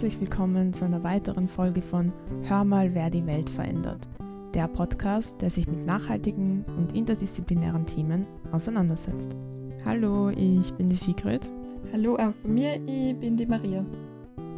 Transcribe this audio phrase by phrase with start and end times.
[0.00, 2.10] herzlich willkommen zu einer weiteren Folge von
[2.44, 3.98] Hör mal, wer die Welt verändert.
[4.54, 9.36] Der Podcast, der sich mit nachhaltigen und interdisziplinären Themen auseinandersetzt.
[9.84, 11.50] Hallo, ich bin die Sigrid.
[11.92, 13.84] Hallo auch von mir, ich bin die Maria.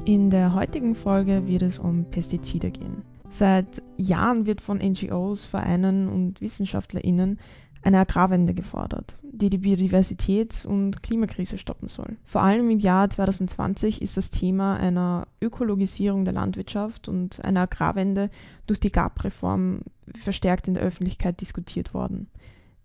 [0.04, 3.02] In der heutigen Folge wird es um Pestizide gehen.
[3.28, 7.40] Seit Jahren wird von NGOs, Vereinen und WissenschaftlerInnen
[7.82, 12.16] eine Agrarwende gefordert, die die Biodiversität und Klimakrise stoppen soll.
[12.24, 18.30] Vor allem im Jahr 2020 ist das Thema einer Ökologisierung der Landwirtschaft und einer Agrarwende
[18.66, 19.80] durch die GAP-Reform
[20.14, 22.28] verstärkt in der Öffentlichkeit diskutiert worden.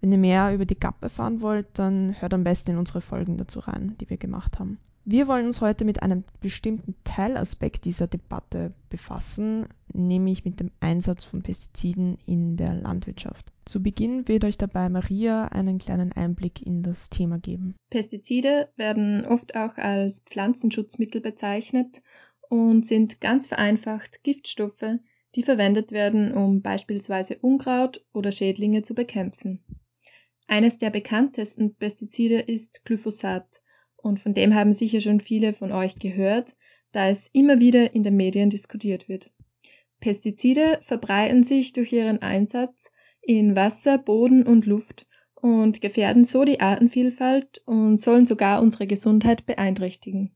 [0.01, 3.37] Wenn ihr mehr über die GAP erfahren wollt, dann hört am besten in unsere Folgen
[3.37, 4.79] dazu rein, die wir gemacht haben.
[5.09, 11.23] Wir wollen uns heute mit einem bestimmten Teilaspekt dieser Debatte befassen, nämlich mit dem Einsatz
[11.23, 13.45] von Pestiziden in der Landwirtschaft.
[13.63, 17.77] Zu Beginn wird euch dabei Maria einen kleinen Einblick in das Thema geben.
[17.89, 22.01] Pestizide werden oft auch als Pflanzenschutzmittel bezeichnet
[22.49, 24.99] und sind ganz vereinfacht Giftstoffe,
[25.35, 29.63] die verwendet werden, um beispielsweise Unkraut oder Schädlinge zu bekämpfen.
[30.47, 33.61] Eines der bekanntesten Pestizide ist Glyphosat,
[34.07, 36.55] und von dem haben sicher schon viele von euch gehört,
[36.93, 39.31] da es immer wieder in den Medien diskutiert wird.
[39.99, 42.91] Pestizide verbreiten sich durch ihren Einsatz
[43.21, 49.45] in Wasser, Boden und Luft und gefährden so die Artenvielfalt und sollen sogar unsere Gesundheit
[49.45, 50.31] beeinträchtigen.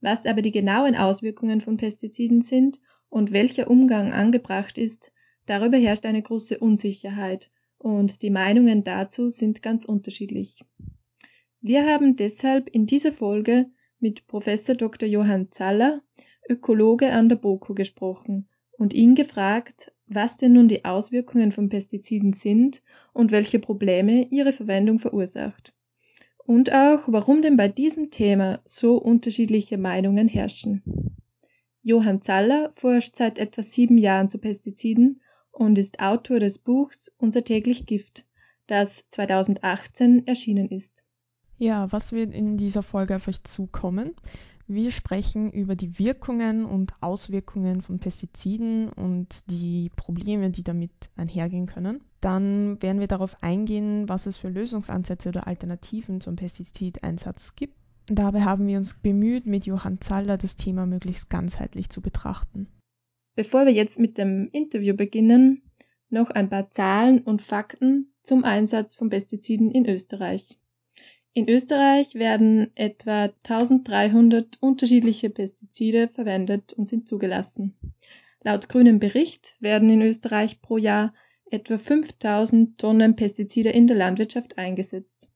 [0.00, 5.12] Was aber die genauen Auswirkungen von Pestiziden sind und welcher Umgang angebracht ist,
[5.46, 10.64] darüber herrscht eine große Unsicherheit und die Meinungen dazu sind ganz unterschiedlich.
[11.60, 13.66] Wir haben deshalb in dieser Folge
[13.98, 15.08] mit Professor Dr.
[15.08, 16.02] Johann Zaller,
[16.48, 22.32] Ökologe an der BOKU gesprochen und ihn gefragt, was denn nun die Auswirkungen von Pestiziden
[22.32, 25.74] sind und welche Probleme ihre Verwendung verursacht.
[26.46, 30.82] Und auch, warum denn bei diesem Thema so unterschiedliche Meinungen herrschen.
[31.82, 37.42] Johann Zaller forscht seit etwa sieben Jahren zu Pestiziden und ist Autor des Buchs Unser
[37.42, 38.24] täglich Gift,
[38.68, 41.04] das 2018 erschienen ist.
[41.58, 44.14] Ja, was wird in dieser Folge auf euch zukommen?
[44.68, 51.66] Wir sprechen über die Wirkungen und Auswirkungen von Pestiziden und die Probleme, die damit einhergehen
[51.66, 52.04] können.
[52.20, 57.74] Dann werden wir darauf eingehen, was es für Lösungsansätze oder Alternativen zum Pestizideinsatz gibt.
[58.06, 62.68] Dabei haben wir uns bemüht, mit Johann Zaller das Thema möglichst ganzheitlich zu betrachten.
[63.34, 65.62] Bevor wir jetzt mit dem Interview beginnen,
[66.08, 70.58] noch ein paar Zahlen und Fakten zum Einsatz von Pestiziden in Österreich.
[71.34, 77.76] In Österreich werden etwa 1300 unterschiedliche Pestizide verwendet und sind zugelassen.
[78.42, 81.14] Laut grünem Bericht werden in Österreich pro Jahr
[81.50, 85.30] etwa 5000 Tonnen Pestizide in der Landwirtschaft eingesetzt.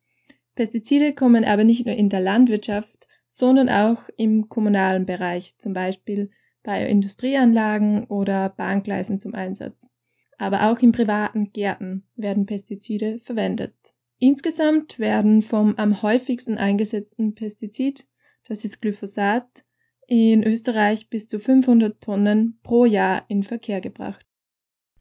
[0.54, 6.30] Pestizide kommen aber nicht nur in der Landwirtschaft, sondern auch im kommunalen Bereich, zum Beispiel
[6.62, 9.90] bei Industrieanlagen oder Bahngleisen zum Einsatz.
[10.36, 13.74] Aber auch in privaten Gärten werden Pestizide verwendet.
[14.22, 18.06] Insgesamt werden vom am häufigsten eingesetzten Pestizid,
[18.46, 19.64] das ist Glyphosat,
[20.06, 24.24] in Österreich bis zu 500 Tonnen pro Jahr in Verkehr gebracht.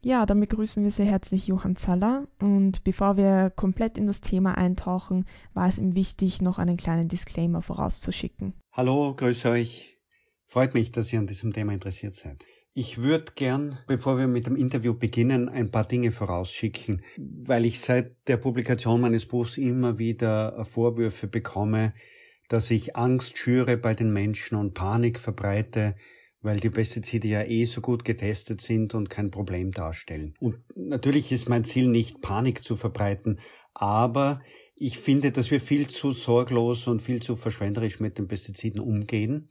[0.02, 2.28] Ja, dann begrüßen wir sehr herzlich Johann Zaller.
[2.40, 7.08] Und bevor wir komplett in das Thema eintauchen, war es ihm wichtig, noch einen kleinen
[7.08, 8.56] Disclaimer vorauszuschicken.
[8.72, 10.00] Hallo, grüße euch.
[10.48, 12.44] Freut mich, dass ihr an diesem Thema interessiert seid.
[12.74, 17.82] Ich würde gern, bevor wir mit dem Interview beginnen, ein paar Dinge vorausschicken, weil ich
[17.82, 21.94] seit der Publikation meines Buchs immer wieder Vorwürfe bekomme,
[22.48, 25.96] dass ich Angst schüre bei den Menschen und Panik verbreite,
[26.42, 30.34] weil die Pestizide ja eh so gut getestet sind und kein Problem darstellen.
[30.40, 33.42] Und natürlich ist mein Ziel nicht Panik zu verbreiten,
[33.74, 34.42] aber
[34.78, 39.50] ich finde, dass wir viel zu sorglos und viel zu verschwenderisch mit den Pestiziden umgehen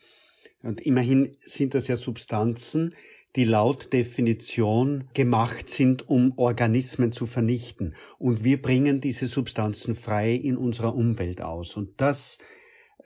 [0.63, 2.95] und immerhin sind das ja Substanzen,
[3.37, 7.95] die laut Definition gemacht sind, um Organismen zu vernichten.
[8.19, 11.77] Und wir bringen diese Substanzen frei in unserer Umwelt aus.
[11.77, 12.39] Und das,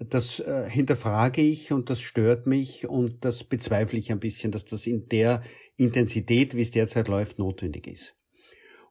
[0.01, 4.65] das äh, hinterfrage ich und das stört mich und das bezweifle ich ein bisschen, dass
[4.65, 5.43] das in der
[5.77, 8.17] Intensität, wie es derzeit läuft, notwendig ist.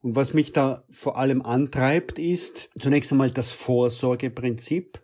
[0.01, 5.01] Und was mich da vor allem antreibt, ist zunächst einmal das Vorsorgeprinzip.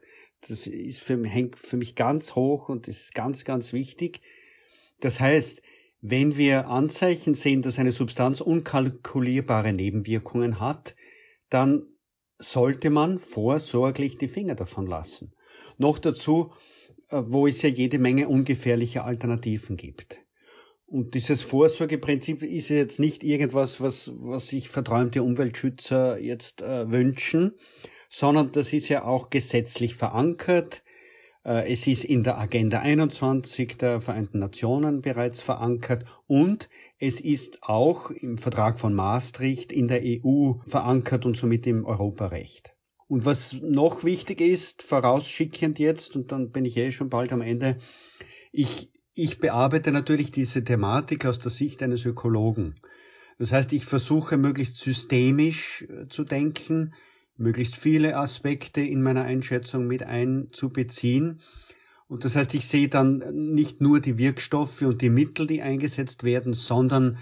[0.48, 4.22] Das ist für mich, hängt für mich ganz hoch und ist ganz, ganz wichtig.
[5.00, 5.62] Das heißt,
[6.02, 10.96] wenn wir Anzeichen sehen, dass eine Substanz unkalkulierbare Nebenwirkungen hat,
[11.50, 11.84] dann
[12.38, 15.34] sollte man vorsorglich die Finger davon lassen.
[15.78, 16.54] Noch dazu,
[17.10, 20.20] äh, wo es ja jede Menge ungefährliche Alternativen gibt.
[20.86, 27.60] Und dieses Vorsorgeprinzip ist jetzt nicht irgendwas, was, was sich verträumte Umweltschützer jetzt äh, wünschen,
[28.10, 30.84] sondern das ist ja auch gesetzlich verankert.
[31.46, 37.64] Äh, es ist in der Agenda 21 der Vereinten Nationen bereits verankert und es ist
[37.64, 42.76] auch im Vertrag von Maastricht in der EU verankert und somit im Europarecht.
[43.08, 47.42] Und was noch wichtig ist, vorausschickend jetzt, und dann bin ich eh schon bald am
[47.42, 47.80] Ende,
[48.52, 52.76] ich, ich bearbeite natürlich diese Thematik aus der Sicht eines Ökologen.
[53.40, 56.94] Das heißt, ich versuche möglichst systemisch äh, zu denken,
[57.40, 61.42] möglichst viele Aspekte in meiner Einschätzung mit einzubeziehen.
[62.08, 66.24] Und das heißt, ich sehe dann nicht nur die Wirkstoffe und die Mittel, die eingesetzt
[66.24, 67.18] werden, sondern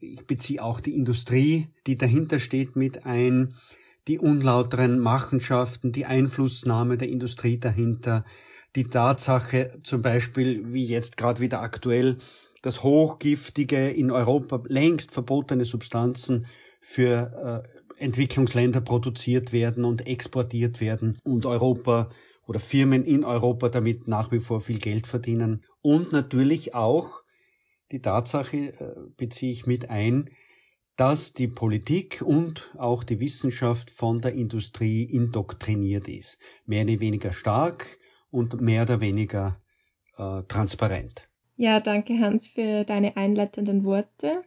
[0.00, 3.54] ich beziehe auch die Industrie, die dahinter steht, mit ein,
[4.08, 8.24] die unlauteren Machenschaften, die Einflussnahme der Industrie dahinter,
[8.76, 12.18] die Tatsache zum Beispiel, wie jetzt gerade wieder aktuell,
[12.62, 16.46] dass hochgiftige, in Europa längst verbotene Substanzen
[16.80, 22.10] für äh, Entwicklungsländer produziert werden und exportiert werden und Europa
[22.46, 25.64] oder Firmen in Europa damit nach wie vor viel Geld verdienen.
[25.82, 27.22] Und natürlich auch
[27.92, 28.72] die Tatsache äh,
[29.16, 30.30] beziehe ich mit ein,
[30.96, 36.38] dass die Politik und auch die Wissenschaft von der Industrie indoktriniert ist.
[36.66, 37.98] Mehr oder weniger stark
[38.30, 39.60] und mehr oder weniger
[40.18, 41.28] äh, transparent.
[41.56, 44.42] Ja, danke Hans für deine einleitenden Worte.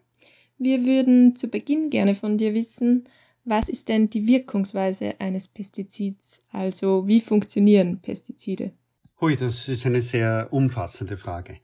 [0.57, 3.07] Wir würden zu Beginn gerne von dir wissen,
[3.45, 6.41] was ist denn die Wirkungsweise eines Pestizids?
[6.51, 8.71] Also wie funktionieren Pestizide?
[9.19, 11.57] Hui, das ist eine sehr umfassende Frage.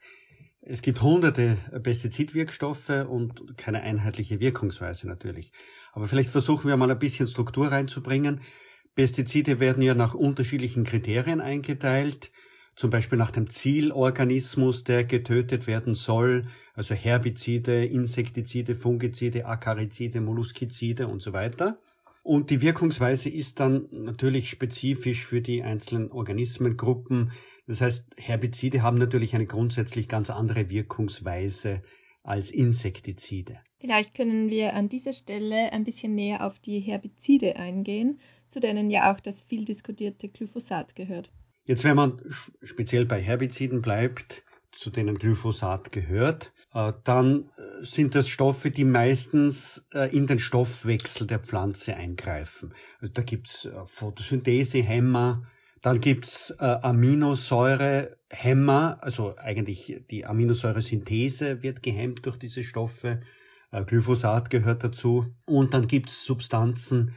[0.61, 5.51] Es gibt hunderte Pestizidwirkstoffe und keine einheitliche Wirkungsweise natürlich.
[5.93, 8.41] Aber vielleicht versuchen wir mal ein bisschen Struktur reinzubringen.
[8.95, 12.31] Pestizide werden ja nach unterschiedlichen Kriterien eingeteilt
[12.79, 16.45] zum Beispiel nach dem Zielorganismus, der getötet werden soll,
[16.75, 21.77] also Herbizide, Insektizide, Fungizide, Akarizide, Molluskizide und so weiter.
[22.23, 27.33] Und die Wirkungsweise ist dann natürlich spezifisch für die einzelnen Organismengruppen.
[27.67, 31.81] Das heißt, Herbizide haben natürlich eine grundsätzlich ganz andere Wirkungsweise
[32.23, 33.59] als Insektizide.
[33.81, 38.89] Vielleicht können wir an dieser Stelle ein bisschen näher auf die Herbizide eingehen, zu denen
[38.89, 41.29] ja auch das viel diskutierte Glyphosat gehört.
[41.69, 42.19] Jetzt, wenn man
[42.63, 48.85] speziell bei Herbiziden bleibt, zu denen Glyphosat gehört, äh, dann äh, sind das Stoffe, die
[48.85, 52.73] meistens äh, in den Stoffwechsel der Pflanze eingreifen.
[52.99, 55.43] Also da gibt's Photosynthesehemmer,
[55.83, 63.21] dann gibt's Aminosäurehemmer, also eigentlich die Aminosäuresynthese wird gehemmt durch diese Stoffe.
[63.85, 65.27] Glyphosat gehört dazu.
[65.45, 67.13] Und dann gibt's Substanzen,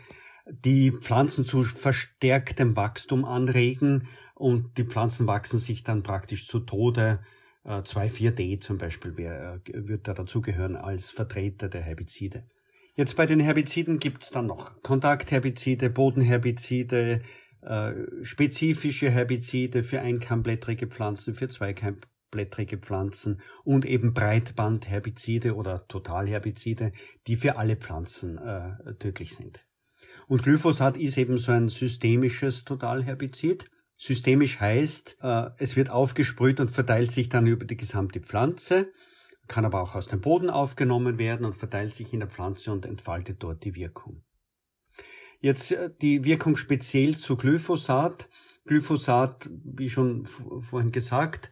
[0.52, 7.20] die Pflanzen zu verstärktem Wachstum anregen und die Pflanzen wachsen sich dann praktisch zu Tode.
[7.64, 12.44] 2,4-D äh, zum Beispiel äh, wird da dazugehören als Vertreter der Herbizide.
[12.94, 17.22] Jetzt bei den Herbiziden gibt es dann noch Kontaktherbizide, Bodenherbizide,
[17.62, 26.92] äh, spezifische Herbizide für einkeimblättrige Pflanzen, für zweikeimblättrige Pflanzen und eben Breitbandherbizide oder Totalherbizide,
[27.26, 28.38] die für alle Pflanzen
[28.98, 29.64] tödlich sind.
[30.28, 33.70] Und Glyphosat ist eben so ein systemisches Totalherbizid.
[33.96, 38.92] Systemisch heißt, äh, es wird aufgesprüht und verteilt sich dann über die gesamte Pflanze,
[39.48, 42.86] kann aber auch aus dem Boden aufgenommen werden und verteilt sich in der Pflanze und
[42.86, 44.24] entfaltet dort die Wirkung.
[45.40, 48.28] Jetzt äh, die Wirkung speziell zu Glyphosat.
[48.64, 51.50] Glyphosat, wie schon vorhin gesagt,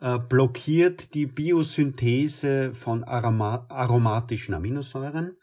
[0.00, 5.36] äh, blockiert die Biosynthese von aromatischen Aminosäuren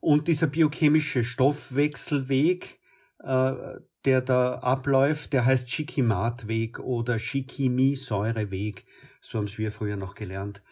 [0.00, 2.80] und dieser biochemische Stoffwechselweg,
[3.18, 3.52] äh,
[4.06, 8.86] der da abläuft, der heißt Schikimatweg oder Schikimiesäureweg,
[9.20, 10.62] so haben es wir früher noch gelernt.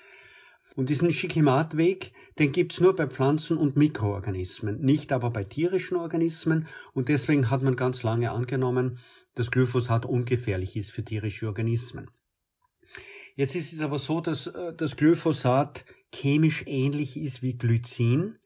[0.75, 6.69] Und diesen Schikimatweg, den gibt's nur bei Pflanzen und Mikroorganismen, nicht aber bei tierischen Organismen.
[6.95, 8.99] Und deswegen hat man ganz lange angenommen,
[9.35, 12.11] dass Glyphosat ungefährlich ist für tierische Organismen.
[13.35, 18.39] Jetzt ist es aber so, dass äh, das Glyphosat chemisch ähnlich ist wie Glycin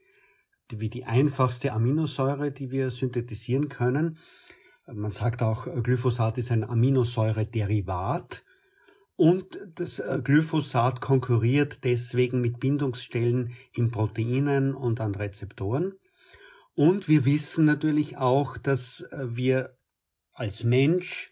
[0.80, 4.18] wie die einfachste Aminosäure, die wir synthetisieren können.
[4.86, 8.44] Man sagt auch, Glyphosat ist ein Aminosäurederivat.
[9.16, 15.92] Und das äh, Glyphosat konkurriert deswegen mit Bindungsstellen in Proteinen und an Rezeptoren.
[16.74, 19.76] Und wir wissen natürlich auch, dass äh, wir
[20.32, 21.30] als Mensch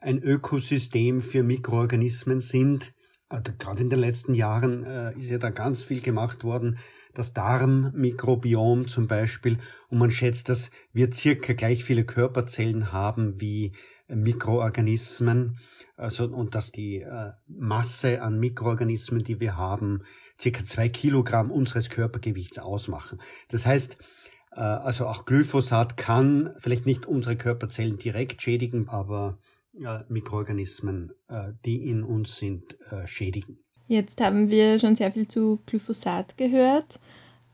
[0.00, 2.92] ein Ökosystem für Mikroorganismen sind.
[3.28, 6.78] Gerade in den letzten Jahren äh, ist ja da ganz viel gemacht worden
[7.14, 13.72] das Darmmikrobiom zum Beispiel, und man schätzt, dass wir circa gleich viele Körperzellen haben wie
[14.08, 15.58] Mikroorganismen,
[15.96, 20.02] also, und dass die äh, Masse an Mikroorganismen, die wir haben,
[20.40, 23.20] circa zwei Kilogramm unseres Körpergewichts ausmachen.
[23.48, 23.98] Das heißt,
[24.52, 29.38] äh, also auch Glyphosat kann vielleicht nicht unsere Körperzellen direkt schädigen, aber
[29.74, 33.58] äh, Mikroorganismen, äh, die in uns sind, äh, schädigen.
[33.88, 36.98] Jetzt haben wir schon sehr viel zu Glyphosat gehört.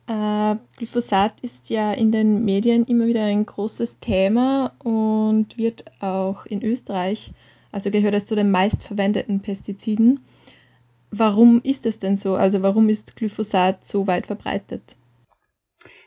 [0.06, 6.46] Äh, Glyphosat ist ja in den Medien immer wieder ein großes Thema und wird auch
[6.46, 7.32] in Österreich,
[7.72, 10.20] also gehört es zu den meistverwendeten Pestiziden.
[11.10, 12.36] Warum ist es denn so?
[12.36, 14.96] Also warum ist Glyphosat so weit verbreitet?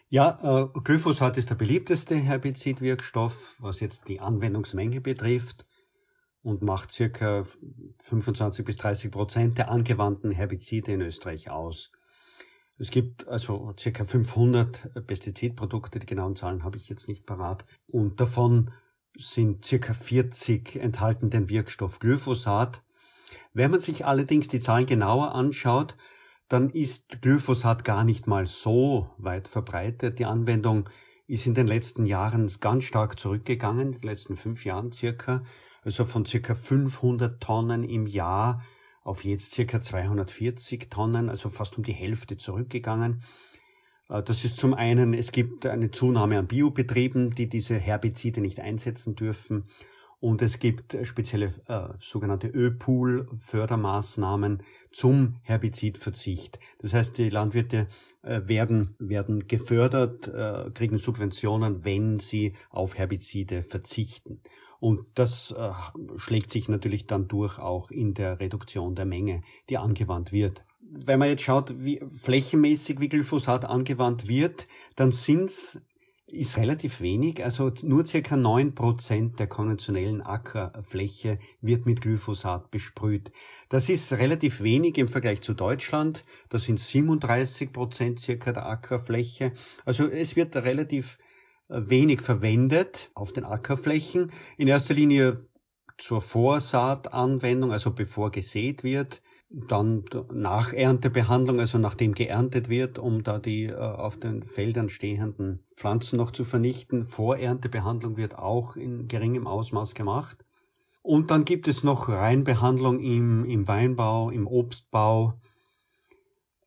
[0.09, 5.65] Ja, äh, Glyphosat ist der beliebteste Herbizidwirkstoff, was jetzt die Anwendungsmenge betrifft
[6.43, 7.45] und macht circa
[7.99, 11.91] 25 bis 30 Prozent der angewandten Herbizide in Österreich aus.
[12.79, 18.19] Es gibt also circa 500 Pestizidprodukte, die genauen Zahlen habe ich jetzt nicht parat, und
[18.19, 18.71] davon
[19.17, 22.81] sind circa 40 enthalten den Wirkstoff Glyphosat.
[23.53, 25.95] Wenn man sich allerdings die Zahlen genauer anschaut,
[26.47, 30.17] dann ist Glyphosat gar nicht mal so weit verbreitet.
[30.19, 30.89] Die Anwendung
[31.27, 35.43] ist in den letzten Jahren ganz stark zurückgegangen, in den letzten fünf Jahren circa,
[35.81, 38.63] also von circa 500 Tonnen im Jahr
[39.03, 43.21] auf jetzt circa 240 Tonnen, also fast um die Hälfte zurückgegangen.
[44.09, 48.59] Äh, das ist zum einen, es gibt eine Zunahme an Biobetrieben, die diese Herbizide nicht
[48.59, 49.65] einsetzen dürfen.
[50.19, 54.61] Und es gibt spezielle äh, sogenannte Ö-Pool-Fördermaßnahmen
[54.91, 56.59] zum Herbizidverzicht.
[56.77, 57.87] Das heißt, die Landwirte
[58.21, 64.41] äh, werden, werden gefördert, äh, kriegen Subventionen, wenn sie auf Herbizide verzichten.
[64.81, 65.71] Und das äh,
[66.17, 70.63] schlägt sich natürlich dann durch auch in der Reduktion der Menge, die angewandt wird.
[70.81, 75.79] Wenn man jetzt schaut, wie flächenmäßig wie Glyphosat angewandt wird, dann sind's
[76.25, 77.43] ist relativ wenig.
[77.43, 83.31] Also nur circa neun Prozent der konventionellen Ackerfläche wird mit Glyphosat besprüht.
[83.69, 86.23] Das ist relativ wenig im Vergleich zu Deutschland.
[86.49, 89.53] Das sind 37 Prozent circa der Ackerfläche.
[89.85, 91.19] Also es wird relativ
[91.71, 94.31] wenig verwendet auf den Ackerflächen.
[94.57, 95.45] In erster Linie
[95.97, 99.21] zur Vorsaatanwendung, also bevor gesät wird
[99.53, 105.59] dann nach Erntebehandlung, also nachdem geerntet wird, um da die äh, auf den Feldern stehenden
[105.75, 107.03] Pflanzen noch zu vernichten.
[107.03, 110.45] Vorerntebehandlung wird auch in geringem Ausmaß gemacht.
[111.01, 115.33] Und dann gibt es noch Reinbehandlung im, im Weinbau, im Obstbau,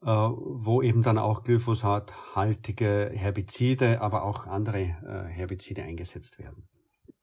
[0.04, 6.68] wo eben dann auch glyphosathaltige Herbizide, aber auch andere äh, Herbizide eingesetzt werden.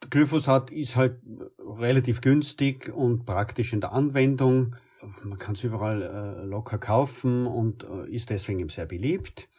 [0.09, 1.21] Glyphosat ist halt
[1.59, 4.75] relativ günstig und praktisch in der Anwendung
[5.23, 9.49] man kann es überall äh, locker kaufen und äh, ist deswegen eben sehr beliebt.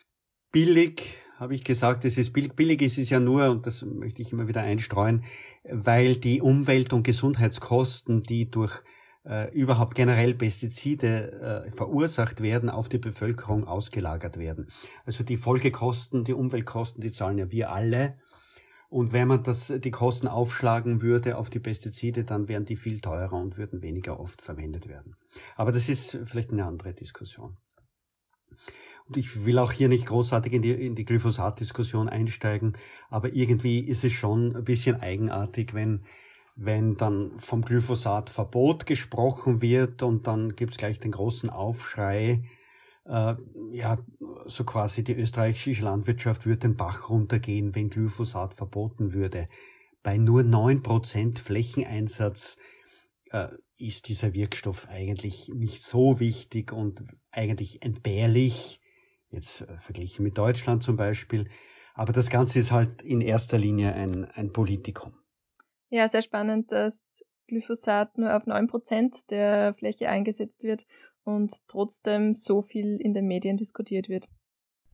[0.53, 2.53] Billig, habe ich gesagt, es ist billig.
[2.53, 5.25] Billig ist es ja nur, und das möchte ich immer wieder einstreuen,
[5.65, 8.83] weil die Umwelt- und Gesundheitskosten, die durch
[9.25, 14.69] äh, überhaupt generell Pestizide äh, verursacht werden, auf die Bevölkerung ausgelagert werden.
[15.05, 18.19] Also die Folgekosten, die Umweltkosten, die zahlen ja wir alle.
[18.89, 23.01] Und wenn man das, die Kosten aufschlagen würde auf die Pestizide, dann wären die viel
[23.01, 25.17] teurer und würden weniger oft verwendet werden.
[25.57, 27.57] Aber das ist vielleicht eine andere Diskussion.
[29.09, 32.77] Und ich will auch hier nicht großartig in die, in die Glyphosat-Diskussion einsteigen,
[33.09, 36.05] aber irgendwie ist es schon ein bisschen eigenartig, wenn,
[36.55, 42.45] wenn dann vom Glyphosat-Verbot gesprochen wird und dann gibt es gleich den großen Aufschrei,
[43.05, 43.35] äh,
[43.73, 43.99] ja,
[44.47, 49.47] so quasi die österreichische Landwirtschaft würde den Bach runtergehen, wenn Glyphosat verboten würde.
[50.03, 52.59] Bei nur neun Prozent Flächeneinsatz
[53.31, 58.81] äh, ist dieser Wirkstoff eigentlich nicht so wichtig und eigentlich entbehrlich,
[59.31, 61.49] jetzt äh, verglichen mit Deutschland zum Beispiel.
[61.95, 65.15] Aber das Ganze ist halt in erster Linie ein, ein Politikum.
[65.93, 67.05] Ja, sehr spannend, dass
[67.49, 70.87] Glyphosat nur auf neun Prozent der Fläche eingesetzt wird
[71.23, 74.27] und trotzdem so viel in den Medien diskutiert wird.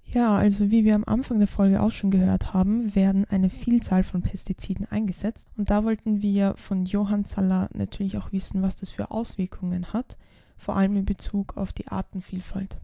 [0.03, 4.03] Ja, also wie wir am Anfang der Folge auch schon gehört haben, werden eine Vielzahl
[4.03, 5.47] von Pestiziden eingesetzt.
[5.57, 10.19] Und da wollten wir von Johann Zaller natürlich auch wissen, was das für Auswirkungen hat,
[10.57, 12.77] vor allem in Bezug auf die Artenvielfalt.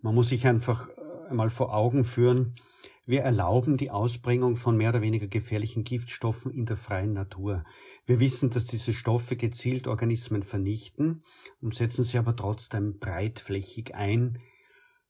[0.00, 2.54] Man muss sich einfach äh, einmal vor Augen führen,
[3.04, 7.64] wir erlauben die Ausbringung von mehr oder weniger gefährlichen Giftstoffen in der freien Natur.
[8.06, 11.24] Wir wissen, dass diese Stoffe gezielt Organismen vernichten
[11.60, 14.38] und setzen sie aber trotzdem breitflächig ein.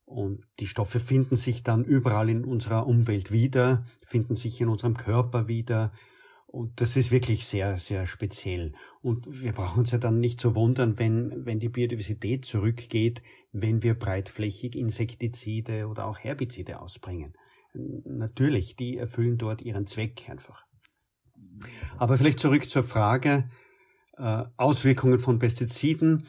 [0.07, 4.97] Und die Stoffe finden sich dann überall in unserer Umwelt wieder, finden sich in unserem
[4.97, 5.93] Körper wieder.
[6.47, 8.73] Und das ist wirklich sehr, sehr speziell.
[9.03, 13.23] Und wir brauchen uns ja dann nicht zu wundern, wenn, wenn die Biodiversität zurückgeht,
[13.53, 17.35] wenn wir breitflächig Insektizide oder auch Herbizide ausbringen
[17.75, 20.67] natürlich, die erfüllen dort ihren Zweck einfach.
[21.99, 23.51] Aber vielleicht zurück zur Frage
[24.17, 26.27] äh, Auswirkungen von Pestiziden.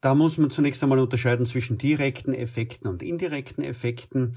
[0.00, 4.36] Da muss man zunächst einmal unterscheiden zwischen direkten Effekten und indirekten Effekten.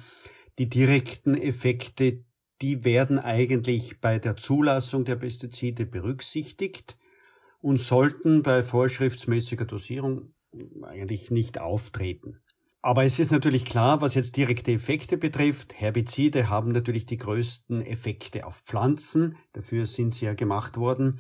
[0.58, 2.24] Die direkten Effekte,
[2.62, 6.98] die werden eigentlich bei der Zulassung der Pestizide berücksichtigt.
[7.62, 10.34] und sollten bei vorschriftsmäßiger Dosierung
[10.82, 12.42] eigentlich nicht auftreten.
[12.84, 15.74] Aber es ist natürlich klar, was jetzt direkte Effekte betrifft.
[15.80, 19.38] Herbizide haben natürlich die größten Effekte auf Pflanzen.
[19.54, 21.20] Dafür sind sie ja gemacht worden,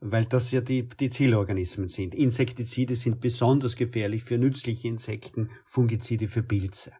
[0.00, 2.16] weil das ja die, die Zielorganismen sind.
[2.16, 6.92] Insektizide sind besonders gefährlich für nützliche Insekten, Fungizide für Pilze.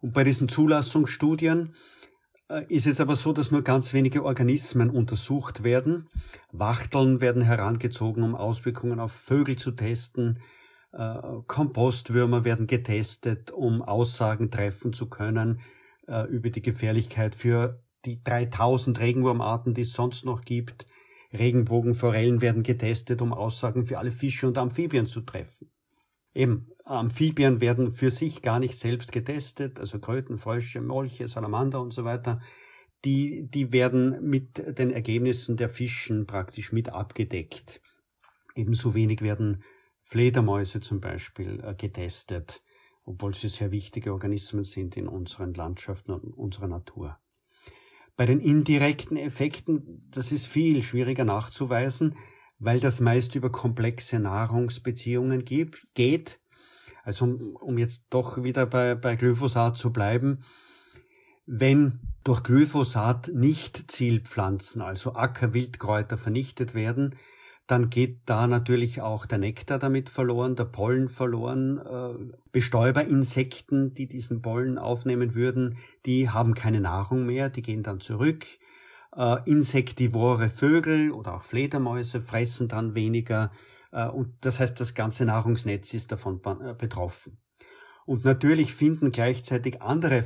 [0.00, 1.76] Und bei diesen Zulassungsstudien
[2.48, 6.08] äh, ist es aber so, dass nur ganz wenige Organismen untersucht werden.
[6.50, 10.40] Wachteln werden herangezogen, um Auswirkungen auf Vögel zu testen.
[10.96, 15.60] Äh, Kompostwürmer werden getestet, um Aussagen treffen zu können
[16.08, 20.86] äh, über die Gefährlichkeit für die 3000 Regenwurmarten, die es sonst noch gibt.
[21.34, 25.70] Regenbogenforellen werden getestet, um Aussagen für alle Fische und Amphibien zu treffen.
[26.32, 31.92] Eben, Amphibien werden für sich gar nicht selbst getestet, also Kröten, Frösche, Molche, Salamander und
[31.92, 32.40] so weiter.
[33.04, 37.82] Die, die werden mit den Ergebnissen der Fischen praktisch mit abgedeckt.
[38.54, 39.62] Ebenso wenig werden
[40.08, 42.62] Fledermäuse zum Beispiel äh, getestet,
[43.04, 47.18] obwohl sie sehr wichtige Organismen sind in unseren Landschaften und unserer Natur.
[48.16, 52.16] Bei den indirekten Effekten, das ist viel schwieriger nachzuweisen,
[52.58, 56.40] weil das meist über komplexe Nahrungsbeziehungen geht.
[57.02, 60.44] Also um, um jetzt doch wieder bei, bei Glyphosat zu bleiben,
[61.46, 67.14] wenn durch Glyphosat nicht Zielpflanzen, also Ackerwildkräuter vernichtet werden,
[67.66, 71.78] dann geht da natürlich auch der Nektar damit verloren, der Pollen verloren.
[71.78, 78.00] Äh, Bestäuberinsekten, die diesen Pollen aufnehmen würden, die haben keine Nahrung mehr, die gehen dann
[78.00, 78.46] zurück.
[79.16, 83.50] Äh, insektivore Vögel oder auch Fledermäuse fressen dann weniger
[83.90, 86.40] äh, und das heißt, das ganze Nahrungsnetz ist davon
[86.78, 87.38] betroffen.
[88.04, 90.24] Und natürlich finden gleichzeitig andere,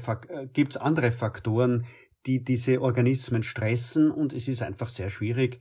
[0.53, 1.87] gibt es andere Faktoren,
[2.27, 5.61] die diese Organismen stressen und es ist einfach sehr schwierig,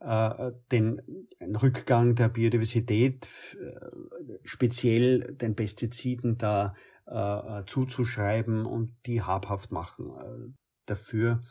[0.00, 1.02] den
[1.40, 3.28] Rückgang der Biodiversität,
[3.60, 6.74] äh, speziell den Pestiziden da
[7.06, 10.52] äh, zuzuschreiben und die habhaft machen äh,
[10.86, 11.42] dafür,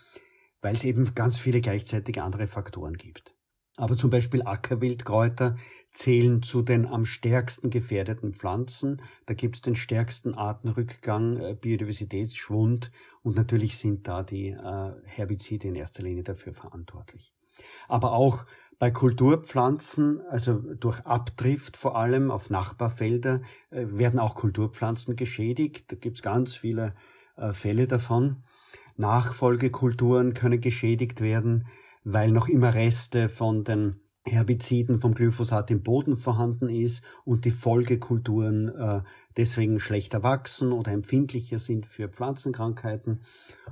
[0.62, 3.34] weil es eben ganz viele gleichzeitig andere Faktoren gibt.
[3.76, 5.56] Aber zum Beispiel Ackerwildkräuter
[5.94, 9.02] zählen zu den am stärksten gefährdeten Pflanzen.
[9.26, 12.92] Da gibt es den stärksten Artenrückgang, äh, Biodiversitätsschwund
[13.24, 17.37] und natürlich sind da die äh, Herbizide in erster Linie dafür verantwortlich
[17.88, 18.46] aber auch
[18.80, 25.92] bei Kulturpflanzen, also durch Abdrift vor allem auf Nachbarfelder, äh, werden auch Kulturpflanzen geschädigt.
[25.92, 26.94] Da gibt es ganz viele
[27.38, 28.44] äh, Fälle davon.
[28.98, 31.68] Nachfolgekulturen können geschädigt werden,
[32.04, 37.52] weil noch immer Reste von den Herbiziden vom Glyphosat im Boden vorhanden ist und die
[37.52, 39.02] Folgekulturen äh,
[39.38, 43.22] deswegen schlechter wachsen oder empfindlicher sind für Pflanzenkrankheiten.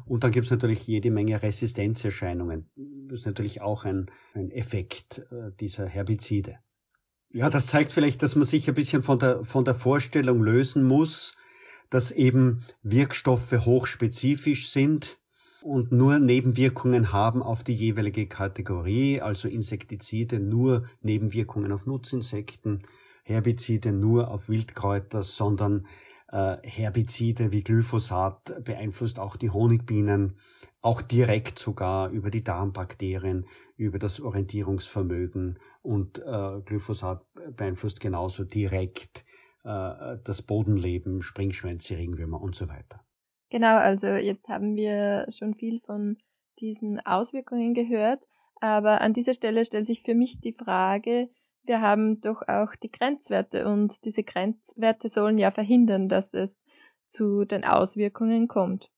[0.05, 2.69] Und dann gibt es natürlich jede Menge Resistenzerscheinungen.
[3.07, 6.57] Das ist natürlich auch ein, ein Effekt äh, dieser Herbizide.
[7.31, 10.83] Ja, das zeigt vielleicht, dass man sich ein bisschen von der, von der Vorstellung lösen
[10.83, 11.35] muss,
[11.89, 15.17] dass eben Wirkstoffe hochspezifisch sind
[15.65, 22.83] und nur Nebenwirkungen haben auf die jeweilige Kategorie, also Insektizide nur Nebenwirkungen auf Nutzinsekten,
[23.23, 25.87] Herbizide nur auf Wildkräuter, sondern
[26.31, 30.37] äh, Herbizide wie Glyphosat beeinflusst auch die Honigbienen,
[30.81, 37.25] auch direkt sogar über die Darmbakterien, über das Orientierungsvermögen und äh, Glyphosat
[37.55, 39.25] beeinflusst genauso direkt
[39.63, 43.04] äh, das Bodenleben, Springschwänze, Regenwürmer und so weiter.
[43.49, 46.17] Genau, also jetzt haben wir schon viel von
[46.59, 48.25] diesen Auswirkungen gehört,
[48.59, 51.29] aber an dieser Stelle stellt sich für mich die Frage,
[51.63, 56.63] wir haben doch auch die Grenzwerte und diese Grenzwerte sollen ja verhindern, dass es
[57.07, 58.91] zu den Auswirkungen kommt.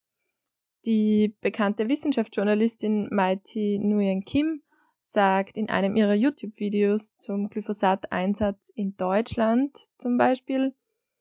[0.86, 4.62] Die bekannte Wissenschaftsjournalistin Mighty Nguyen Kim
[5.04, 10.74] sagt in einem ihrer YouTube-Videos zum Glyphosat-Einsatz in Deutschland zum Beispiel,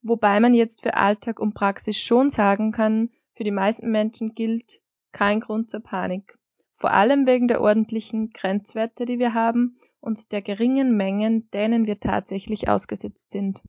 [0.08, 4.80] wobei man jetzt für Alltag und Praxis schon sagen kann, für die meisten Menschen gilt
[5.12, 6.38] kein Grund zur Panik.
[6.76, 12.00] Vor allem wegen der ordentlichen Grenzwerte, die wir haben und der geringen Mengen, denen wir
[12.00, 13.62] tatsächlich ausgesetzt sind.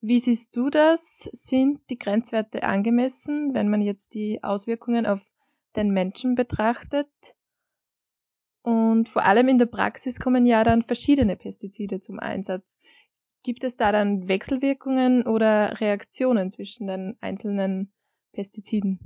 [0.00, 1.28] Wie siehst du das?
[1.32, 5.20] Sind die Grenzwerte angemessen, wenn man jetzt die Auswirkungen auf
[5.76, 7.10] den Menschen betrachtet?
[8.62, 12.78] Und vor allem in der Praxis kommen ja dann verschiedene Pestizide zum Einsatz.
[13.42, 17.92] Gibt es da dann Wechselwirkungen oder Reaktionen zwischen den einzelnen
[18.32, 19.00] Pestiziden?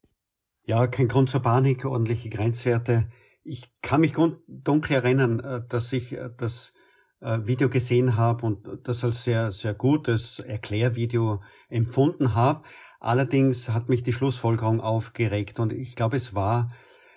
[0.67, 3.09] Ja, kein Grund zur Panik, ordentliche Grenzwerte.
[3.43, 4.15] Ich kann mich
[4.49, 6.73] dunkel erinnern, äh, dass ich äh, das
[7.21, 12.63] äh, Video gesehen habe und das als sehr, sehr gutes Erklärvideo empfunden habe.
[13.01, 16.73] Allerdings hat mich die Schlussfolgerung aufgeregt und ich glaube, es war,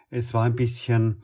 [0.10, 1.24] es war ein bisschen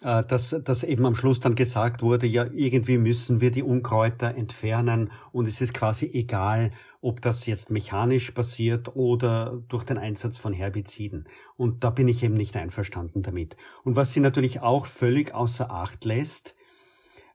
[0.00, 5.10] dass, dass eben am Schluss dann gesagt wurde, ja, irgendwie müssen wir die Unkräuter entfernen
[5.32, 10.52] und es ist quasi egal, ob das jetzt mechanisch passiert oder durch den Einsatz von
[10.52, 11.28] Herbiziden.
[11.56, 13.56] Und da bin ich eben nicht einverstanden damit.
[13.84, 16.54] Und was sie natürlich auch völlig außer Acht lässt,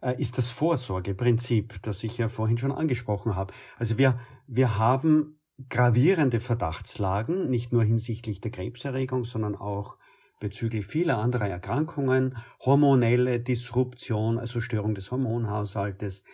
[0.02, 3.54] äh, ist das Vorsorgeprinzip, das ich ja vorhin schon angesprochen habe.
[3.78, 9.97] Also wir, wir haben gravierende Verdachtslagen, nicht nur hinsichtlich der Krebserregung, sondern auch
[10.44, 16.26] bezüglich vieler anderer Erkrankungen, hormonelle Disruption, also Störung des Hormonhaushaltes,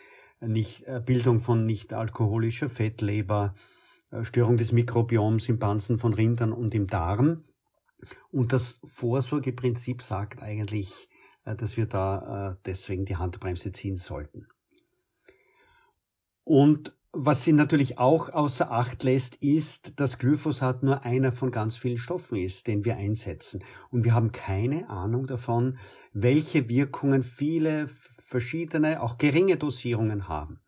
[0.42, 3.54] nicht, äh, Bildung von nicht alkoholischer Fettleber,
[4.10, 7.44] äh, Störung des Mikrobioms im Pansen von Rindern und im Darm.
[8.32, 11.08] Und das Vorsorgeprinzip sagt eigentlich,
[11.46, 14.48] äh, dass wir da deswegen die Handbremse ziehen sollten.
[16.46, 21.76] Und was sie natürlich auch außer Acht lässt, ist, dass Glyphosat nur einer von ganz
[21.76, 23.64] vielen Stoffen ist, den wir einsetzen.
[23.90, 25.80] Und wir haben keine Ahnung davon,
[26.14, 30.60] welche Wirkungen viele verschiedene, auch geringe Dosierungen haben.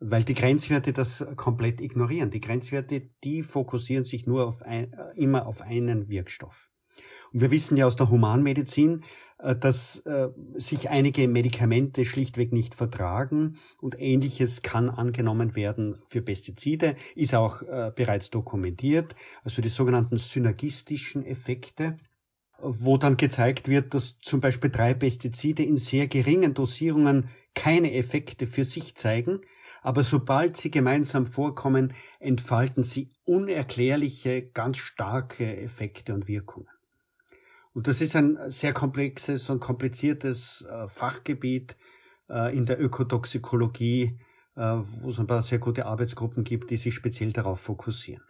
[0.00, 2.30] Weil die Grenzwerte das komplett ignorieren.
[2.30, 6.70] Die Grenzwerte, die fokussieren sich nur auf ein, immer auf einen Wirkstoff.
[7.32, 9.02] Und wir wissen ja aus der Humanmedizin,
[9.38, 16.22] äh, dass äh, sich einige Medikamente schlichtweg nicht vertragen und ähnliches kann angenommen werden für
[16.22, 19.14] Pestizide, ist auch äh, bereits dokumentiert,
[19.44, 21.98] also die sogenannten synergistischen Effekte
[22.60, 28.46] wo dann gezeigt wird, dass zum Beispiel drei Pestizide in sehr geringen Dosierungen keine Effekte
[28.46, 29.40] für sich zeigen,
[29.80, 36.68] aber sobald sie gemeinsam vorkommen, entfalten sie unerklärliche, ganz starke Effekte und Wirkungen.
[37.78, 41.76] Und das ist ein sehr komplexes und kompliziertes äh, Fachgebiet
[42.28, 44.18] äh, in der Ökotoxikologie,
[44.56, 48.24] äh, wo es ein paar sehr gute Arbeitsgruppen gibt, die sich speziell darauf fokussieren.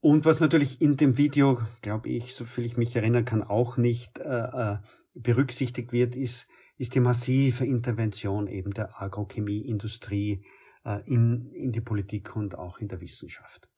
[0.00, 4.18] Und was natürlich in dem Video, glaube ich, soviel ich mich erinnern kann, auch nicht
[4.18, 4.78] äh, äh,
[5.14, 10.44] berücksichtigt wird, ist, ist die massive Intervention eben der Agrochemieindustrie
[10.84, 13.68] äh, in, in die Politik und auch in der Wissenschaft.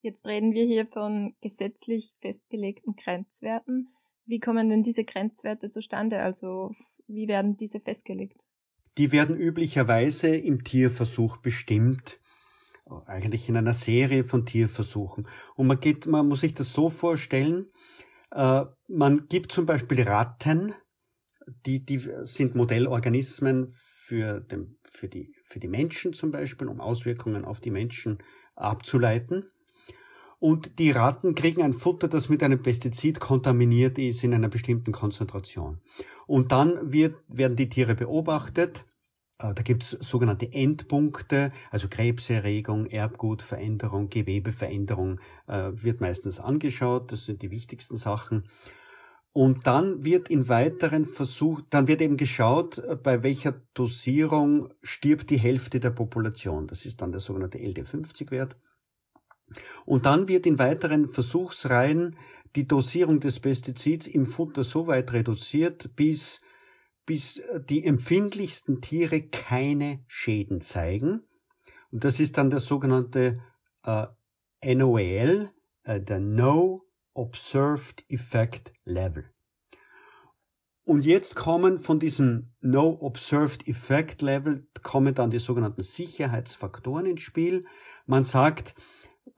[0.00, 3.88] Jetzt reden wir hier von gesetzlich festgelegten Grenzwerten.
[4.26, 6.20] Wie kommen denn diese Grenzwerte zustande?
[6.20, 6.72] Also
[7.08, 8.46] wie werden diese festgelegt?
[8.96, 12.20] Die werden üblicherweise im Tierversuch bestimmt,
[13.06, 15.26] eigentlich in einer Serie von Tierversuchen.
[15.56, 17.66] Und man geht, man muss sich das so vorstellen,
[18.30, 20.74] äh, man gibt zum Beispiel Ratten,
[21.66, 27.44] die, die sind Modellorganismen für, den, für, die, für die Menschen zum Beispiel, um Auswirkungen
[27.44, 28.18] auf die Menschen
[28.54, 29.50] abzuleiten
[30.40, 34.92] und die Ratten kriegen ein Futter, das mit einem Pestizid kontaminiert ist in einer bestimmten
[34.92, 35.80] Konzentration.
[36.26, 38.84] Und dann wird, werden die Tiere beobachtet.
[39.38, 47.10] Äh, da gibt es sogenannte Endpunkte, also Krebserregung, Erbgutveränderung, Gewebeveränderung äh, wird meistens angeschaut.
[47.10, 48.48] Das sind die wichtigsten Sachen.
[49.32, 55.30] Und dann wird in weiteren Versuch, dann wird eben geschaut, äh, bei welcher Dosierung stirbt
[55.30, 56.68] die Hälfte der Population.
[56.68, 58.56] Das ist dann der sogenannte LD50-Wert.
[59.84, 62.16] Und dann wird in weiteren Versuchsreihen
[62.56, 66.40] die Dosierung des Pestizids im Futter so weit reduziert, bis,
[67.06, 71.22] bis die empfindlichsten Tiere keine Schäden zeigen.
[71.90, 73.40] Und das ist dann der sogenannte
[73.84, 74.06] äh,
[74.74, 75.50] NOEL,
[75.84, 76.82] äh, der No
[77.14, 79.24] Observed Effect Level.
[80.84, 87.20] Und jetzt kommen von diesem No Observed Effect Level, kommen dann die sogenannten Sicherheitsfaktoren ins
[87.20, 87.66] Spiel.
[88.06, 88.74] Man sagt,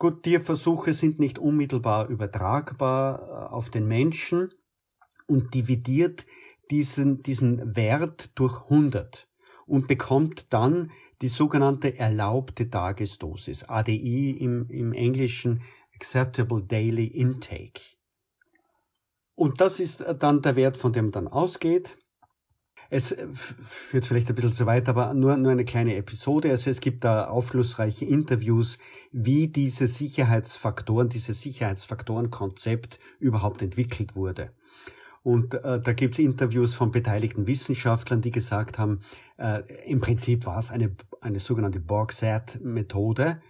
[0.00, 4.48] Gut, Tierversuche sind nicht unmittelbar übertragbar äh, auf den Menschen
[5.26, 6.24] und dividiert
[6.70, 9.28] diesen, diesen Wert durch 100
[9.66, 15.60] und bekommt dann die sogenannte erlaubte Tagesdosis, ADI im, im Englischen
[15.94, 17.82] Acceptable Daily Intake.
[19.34, 21.98] Und das ist dann der Wert, von dem dann ausgeht.
[22.92, 23.16] Es
[23.64, 26.50] führt vielleicht ein bisschen zu weit, aber nur, nur eine kleine Episode.
[26.50, 28.78] Also es gibt da aufschlussreiche Interviews,
[29.12, 34.50] wie diese Sicherheitsfaktoren, dieses Sicherheitsfaktorenkonzept überhaupt entwickelt wurde.
[35.22, 39.02] Und äh, da gibt es Interviews von beteiligten Wissenschaftlern, die gesagt haben,
[39.38, 43.40] äh, im Prinzip war es eine, eine sogenannte Borg-Set-Methode,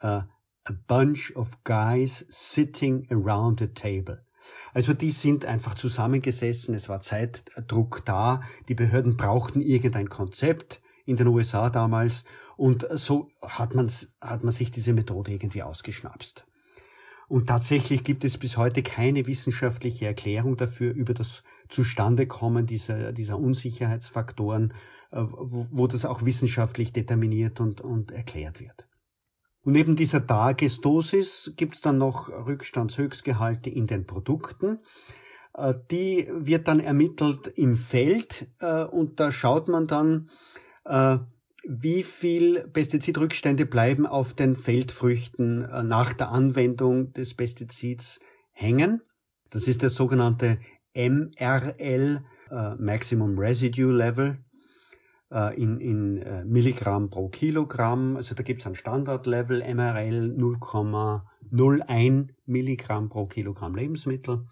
[0.00, 4.25] äh, a bunch of guys sitting around a table.
[4.74, 11.16] Also die sind einfach zusammengesessen, es war Zeitdruck da, die Behörden brauchten irgendein Konzept in
[11.16, 12.24] den USA damals
[12.56, 16.46] und so hat, man's, hat man sich diese Methode irgendwie ausgeschnapst.
[17.28, 23.38] Und tatsächlich gibt es bis heute keine wissenschaftliche Erklärung dafür über das Zustandekommen dieser, dieser
[23.38, 24.72] Unsicherheitsfaktoren,
[25.10, 28.86] äh, wo, wo das auch wissenschaftlich determiniert und, und erklärt wird.
[29.66, 34.78] Und neben dieser Tagesdosis gibt es dann noch Rückstandshöchstgehalte in den Produkten.
[35.54, 40.30] Äh, die wird dann ermittelt im Feld äh, und da schaut man dann,
[40.84, 41.18] äh,
[41.66, 48.20] wie viel Pestizidrückstände bleiben auf den Feldfrüchten nach der Anwendung des Pestizids
[48.52, 49.02] hängen.
[49.50, 50.60] Das ist der sogenannte
[50.94, 52.22] MRL,
[52.78, 54.38] Maximum Residue Level,
[55.28, 58.16] in, in Milligramm pro Kilogramm.
[58.16, 64.46] Also da gibt es ein Standardlevel MRL 0,01 Milligramm pro Kilogramm Lebensmittel.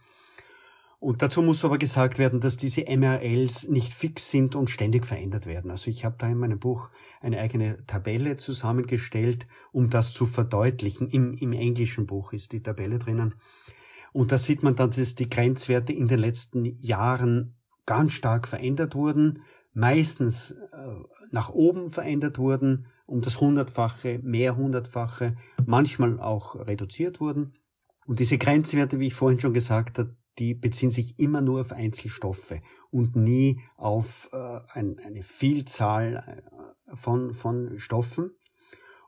[1.04, 5.44] Und dazu muss aber gesagt werden, dass diese MRLs nicht fix sind und ständig verändert
[5.44, 5.70] werden.
[5.70, 6.88] Also ich habe da in meinem Buch
[7.20, 11.10] eine eigene Tabelle zusammengestellt, um das zu verdeutlichen.
[11.10, 13.34] Im, im englischen Buch ist die Tabelle drinnen.
[14.14, 18.94] Und da sieht man dann, dass die Grenzwerte in den letzten Jahren ganz stark verändert
[18.94, 19.42] wurden,
[19.74, 20.56] meistens äh,
[21.30, 25.34] nach oben verändert wurden, um das Hundertfache, mehr Hundertfache,
[25.66, 27.52] manchmal auch reduziert wurden.
[28.06, 31.72] Und diese Grenzwerte, wie ich vorhin schon gesagt habe, die beziehen sich immer nur auf
[31.72, 32.54] Einzelstoffe
[32.90, 36.42] und nie auf äh, ein, eine Vielzahl
[36.88, 38.30] äh, von, von Stoffen.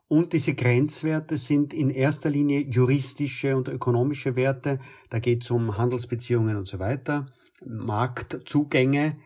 [0.08, 4.78] Und diese Grenzwerte sind in erster Linie juristische und ökonomische Werte.
[5.10, 7.26] Da geht es um Handelsbeziehungen und so weiter,
[7.64, 9.16] Marktzugänge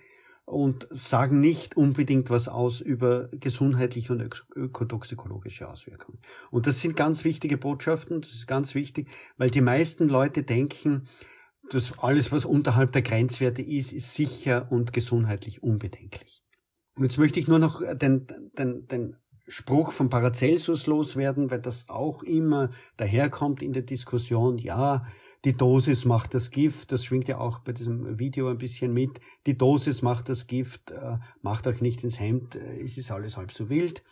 [0.51, 6.19] und sagen nicht unbedingt was aus über gesundheitliche und ökotoxikologische Auswirkungen.
[6.51, 11.09] Und das sind ganz wichtige Botschaften, das ist ganz wichtig, weil die meisten Leute denken,
[11.71, 16.43] das alles, was unterhalb der Grenzwerte ist, ist sicher und gesundheitlich unbedenklich.
[16.97, 18.27] Und jetzt möchte ich nur noch den,
[18.59, 24.59] den, den Spruch von Paracelsus loswerden, weil das auch immer daherkommt in der Diskussion.
[24.59, 25.07] Ja,
[25.45, 26.93] die Dosis macht das Gift.
[26.93, 29.21] Das schwingt ja auch bei diesem Video ein bisschen mit.
[29.47, 30.91] Die Dosis macht das Gift.
[30.91, 32.57] Äh, macht euch nicht ins Hemd.
[32.57, 34.03] Äh, es ist alles halb so wild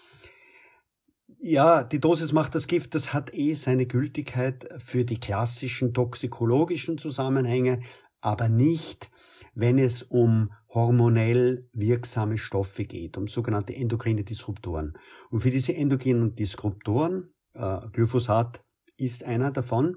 [1.40, 6.98] ja, die Dosis macht das Gift, das hat eh seine Gültigkeit für die klassischen toxikologischen
[6.98, 7.80] Zusammenhänge,
[8.20, 9.10] aber nicht,
[9.54, 14.98] wenn es um hormonell wirksame Stoffe geht, um sogenannte endokrine Disruptoren.
[15.30, 18.64] Und für diese endokrinen Disruptoren, äh, Glyphosat
[18.96, 19.96] ist einer davon,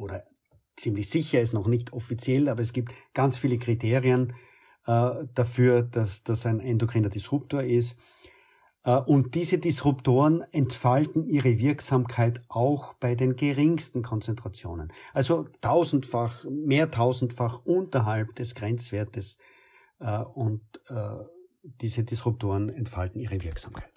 [0.00, 0.24] oder
[0.76, 4.32] ziemlich sicher ist noch nicht offiziell, aber es gibt ganz viele Kriterien
[4.86, 7.96] äh, dafür, dass das ein endokriner Disruptor ist.
[8.84, 14.92] Äh, und diese Disruptoren entfalten ihre Wirksamkeit auch bei den geringsten Konzentrationen.
[15.12, 19.36] Also tausendfach, mehr tausendfach unterhalb des Grenzwertes.
[19.98, 21.24] Äh, und äh,
[21.62, 23.92] diese Disruptoren entfalten ihre Wirksamkeit.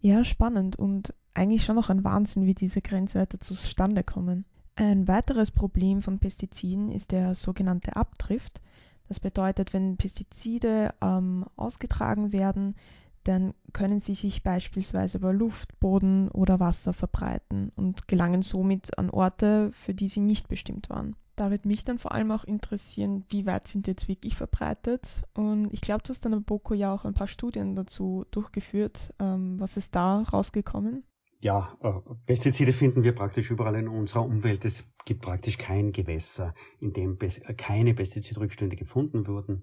[0.00, 4.44] Ja, spannend und eigentlich schon noch ein Wahnsinn, wie diese Grenzwerte zustande kommen.
[4.80, 8.62] Ein weiteres Problem von Pestiziden ist der sogenannte Abdrift.
[9.08, 12.76] Das bedeutet, wenn Pestizide ähm, ausgetragen werden,
[13.24, 19.10] dann können sie sich beispielsweise über Luft, Boden oder Wasser verbreiten und gelangen somit an
[19.10, 21.16] Orte, für die sie nicht bestimmt waren.
[21.34, 25.24] Da wird mich dann vor allem auch interessieren, wie weit sind jetzt wirklich verbreitet.
[25.34, 29.12] Und ich glaube, du hast dann Naboko ja auch ein paar Studien dazu durchgeführt.
[29.18, 31.02] Ähm, was ist da rausgekommen?
[31.40, 31.92] Ja, äh,
[32.26, 34.64] Pestizide finden wir praktisch überall in unserer Umwelt.
[34.64, 37.16] Es gibt praktisch kein Gewässer, in dem
[37.56, 39.62] keine Pestizidrückstände gefunden wurden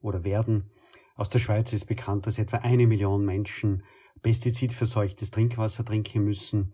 [0.00, 0.70] oder werden.
[1.14, 3.84] Aus der Schweiz ist bekannt, dass etwa eine Million Menschen
[4.22, 6.72] pestizidverseuchtes Trinkwasser trinken müssen.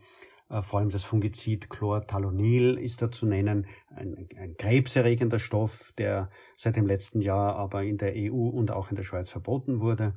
[0.48, 6.30] Äh, vor allem das Fungizid Chlortalonil ist da zu nennen, ein, ein, krebserregender Stoff, der
[6.56, 10.14] seit dem letzten Jahr aber in der EU und auch in der Schweiz verboten wurde.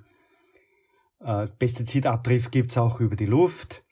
[1.20, 3.84] Äh, Pestizidabdrift gibt's auch über die Luft.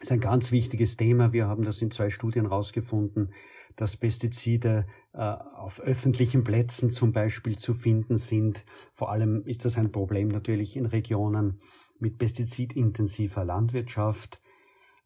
[0.00, 1.34] Ist ein ganz wichtiges Thema.
[1.34, 3.34] Wir haben das in zwei Studien herausgefunden,
[3.76, 8.64] dass Pestizide äh, auf öffentlichen Plätzen zum Beispiel zu finden sind.
[8.94, 11.60] Vor allem ist das ein Problem natürlich in Regionen
[11.98, 14.40] mit pestizidintensiver Landwirtschaft.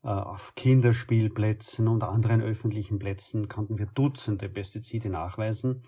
[0.05, 5.83] Äh, auf Kinderspielplätzen und anderen öffentlichen Plätzen konnten wir Dutzende Pestizide nachweisen.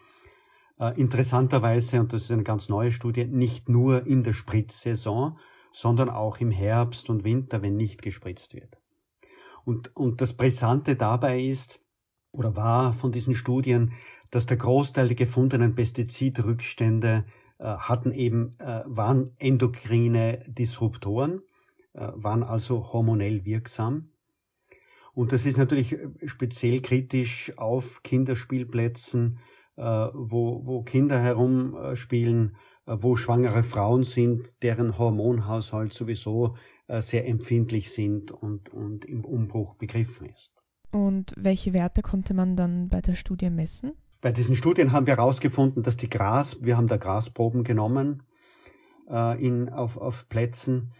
[0.81, 5.39] Äh, interessanterweise, und das ist eine ganz neue Studie, nicht nur in der Spritzsaison,
[5.71, 8.77] sondern auch im Herbst und Winter, wenn nicht gespritzt wird.
[9.67, 11.81] Und, und das Brisante dabei ist,
[12.31, 13.95] oder war von diesen Studien,
[14.31, 17.25] dass der Großteil der gefundenen Pestizidrückstände
[17.59, 21.43] äh, hatten eben, äh, waren endokrine Disruptoren,
[21.95, 24.13] äh, waren also hormonell wirksam.
[25.15, 29.41] Und das ist natürlich äh, speziell kritisch auf Kinderspielplätzen,
[29.75, 36.57] äh, wo, wo Kinder herumspielen, äh, wo schwangere Frauen sind, deren Hormonhaushalt sowieso
[36.89, 40.53] sehr empfindlich sind und, und im Umbruch begriffen ist.
[40.93, 43.93] Und welche Werte konnte man dann bei der Studie messen?
[44.21, 48.23] Bei diesen Studien haben wir herausgefunden, dass die Gras, wir haben da Grasproben genommen
[49.09, 50.93] äh, in, auf, auf Plätzen,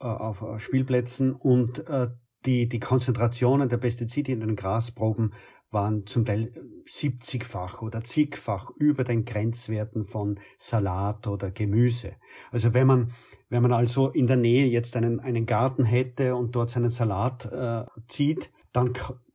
[0.00, 2.08] äh, auf Spielplätzen und äh,
[2.44, 5.32] die, die Konzentrationen der Pestizide in den Grasproben
[5.70, 6.50] waren zum Teil
[6.86, 12.12] 70-fach oder zigfach über den Grenzwerten von Salat oder Gemüse.
[12.50, 13.12] Also wenn man,
[13.48, 17.44] wenn man also in der Nähe jetzt einen, einen Garten hätte und dort seinen Salat
[17.52, 18.92] äh, zieht, dann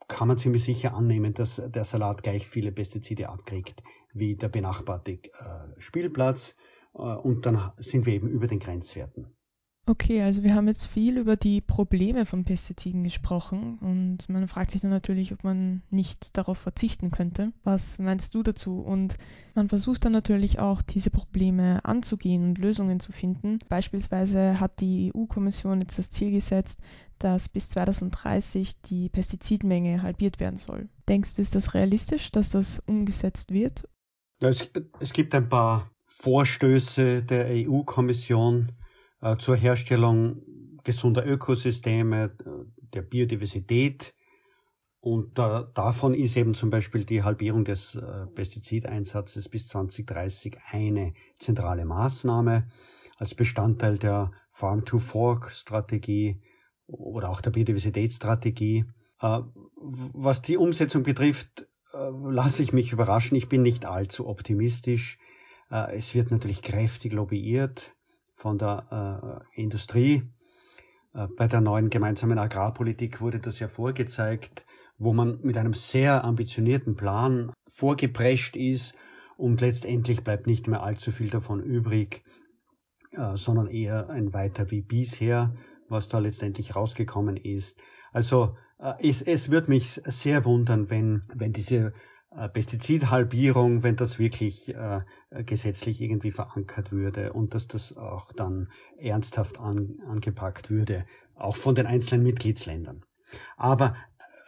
[0.08, 5.14] kann man ziemlich sicher annehmen, dass der Salat gleich viele Pestizide abkriegt wie der benachbarte
[5.14, 5.20] äh,
[5.78, 6.56] Spielplatz.
[6.94, 9.28] Äh, und dann sind wir eben über den Grenzwerten.
[9.86, 14.72] Okay, also wir haben jetzt viel über die Probleme von Pestiziden gesprochen und man fragt
[14.72, 17.52] sich dann natürlich, ob man nicht darauf verzichten könnte.
[17.66, 18.80] Was meinst du dazu?
[18.80, 19.18] Und
[19.56, 23.60] man versucht dann natürlich auch, diese Probleme anzugehen und Lösungen zu finden.
[23.68, 26.80] Beispielsweise hat die EU-Kommission jetzt das Ziel gesetzt,
[27.20, 30.88] dass bis 2030 die Pestizidmenge halbiert werden soll.
[31.10, 33.84] Denkst du, ist das realistisch, dass das umgesetzt wird?
[34.40, 34.70] Es,
[35.02, 38.72] es gibt ein paar Vorstöße der EU-Kommission,
[39.24, 40.42] äh, zur Herstellung
[40.84, 42.50] gesunder Ökosysteme, äh,
[42.94, 44.14] der Biodiversität.
[45.00, 51.14] Und äh, davon ist eben zum Beispiel die Halbierung des äh, Pestizideinsatzes bis 2030 eine
[51.38, 52.70] zentrale Maßnahme
[53.18, 56.42] als Bestandteil der Farm-to-Fork-Strategie
[56.88, 58.86] oder auch der Biodiversitätsstrategie.
[59.20, 63.38] Was die Umsetzung betrifft, lasse ich mich überraschen.
[63.38, 65.18] Ich bin nicht allzu optimistisch.
[65.70, 67.94] Es wird natürlich kräftig lobbyiert
[68.44, 70.24] von der äh, Industrie.
[71.14, 74.66] Äh, bei der neuen gemeinsamen Agrarpolitik wurde das ja vorgezeigt,
[74.98, 78.96] wo man mit einem sehr ambitionierten Plan vorgeprescht ist
[79.38, 82.26] und letztendlich bleibt nicht mehr allzu viel davon übrig,
[83.12, 85.56] äh, sondern eher ein weiter wie bisher,
[85.88, 87.78] was da letztendlich rausgekommen ist.
[88.12, 91.94] Also äh, es, es wird mich sehr wundern, wenn, wenn diese
[92.54, 95.02] Pestizidhalbierung, wenn das wirklich äh,
[95.46, 101.76] gesetzlich irgendwie verankert würde und dass das auch dann ernsthaft an, angepackt würde, auch von
[101.76, 103.06] den einzelnen Mitgliedsländern.
[103.56, 103.96] Aber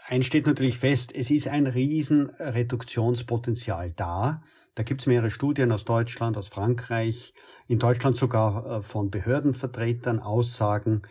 [0.07, 4.41] eins steht natürlich fest, es ist ein riesen Reduktionspotenzial da.
[4.73, 7.33] Da gibt es mehrere Studien aus Deutschland, aus Frankreich,
[7.67, 11.03] in Deutschland sogar äh, von Behördenvertretern Aussagen,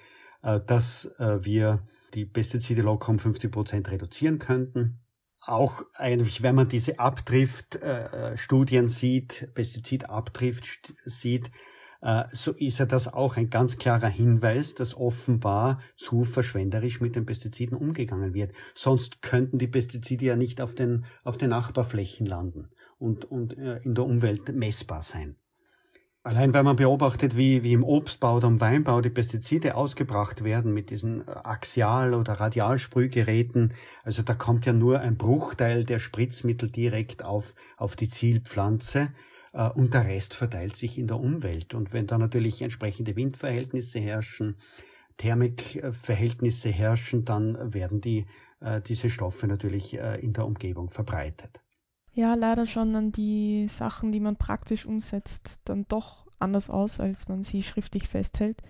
[0.43, 1.83] äh, dass äh, wir
[2.15, 5.01] die Pestizide locker um 50 Prozent reduzieren könnten
[5.47, 11.51] auch eigentlich, wenn man diese Abdrift-Studien äh, sieht, Pestizidabdrift sieht,
[12.05, 17.17] äh, so ist ja das auch ein ganz klarer Hinweis, dass offenbar zu verschwenderisch mit
[17.17, 18.55] den Pestiziden umgegangen wird.
[18.75, 23.79] Sonst könnten die Pestizide ja nicht auf den, auf den Nachbarflächen landen und, und äh,
[23.79, 25.37] in der Umwelt messbar sein.
[26.27, 30.73] Allein wenn man beobachtet, wie, wie im Obstbau oder im Weinbau die Pestizide ausgebracht werden
[30.73, 36.71] mit diesen äh, Axial- oder Radialsprühgeräten, also da kommt ja nur ein Bruchteil der Spritzmittel
[36.71, 39.13] direkt auf, auf die Zielpflanze
[39.53, 41.75] äh, und der Rest verteilt sich in der Umwelt.
[41.75, 44.57] Und wenn da natürlich entsprechende Windverhältnisse herrschen,
[45.19, 48.25] Thermikverhältnisse herrschen, dann werden die,
[48.61, 51.61] äh, diese Stoffe natürlich äh, in der Umgebung verbreitet
[52.15, 57.29] ja leider schon dann die Sachen, die man praktisch umsetzt, dann doch anders aus, als
[57.29, 58.63] man sie schriftlich festhält.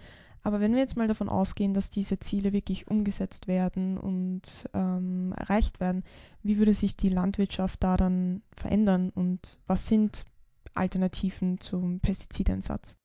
[0.42, 5.32] Aber wenn wir jetzt mal davon ausgehen, dass diese Ziele wirklich umgesetzt werden und ähm,
[5.36, 6.04] erreicht werden,
[6.42, 10.26] wie würde sich die Landwirtschaft da dann verändern und was sind
[10.74, 12.98] Alternativen zum Pestizideinsatz?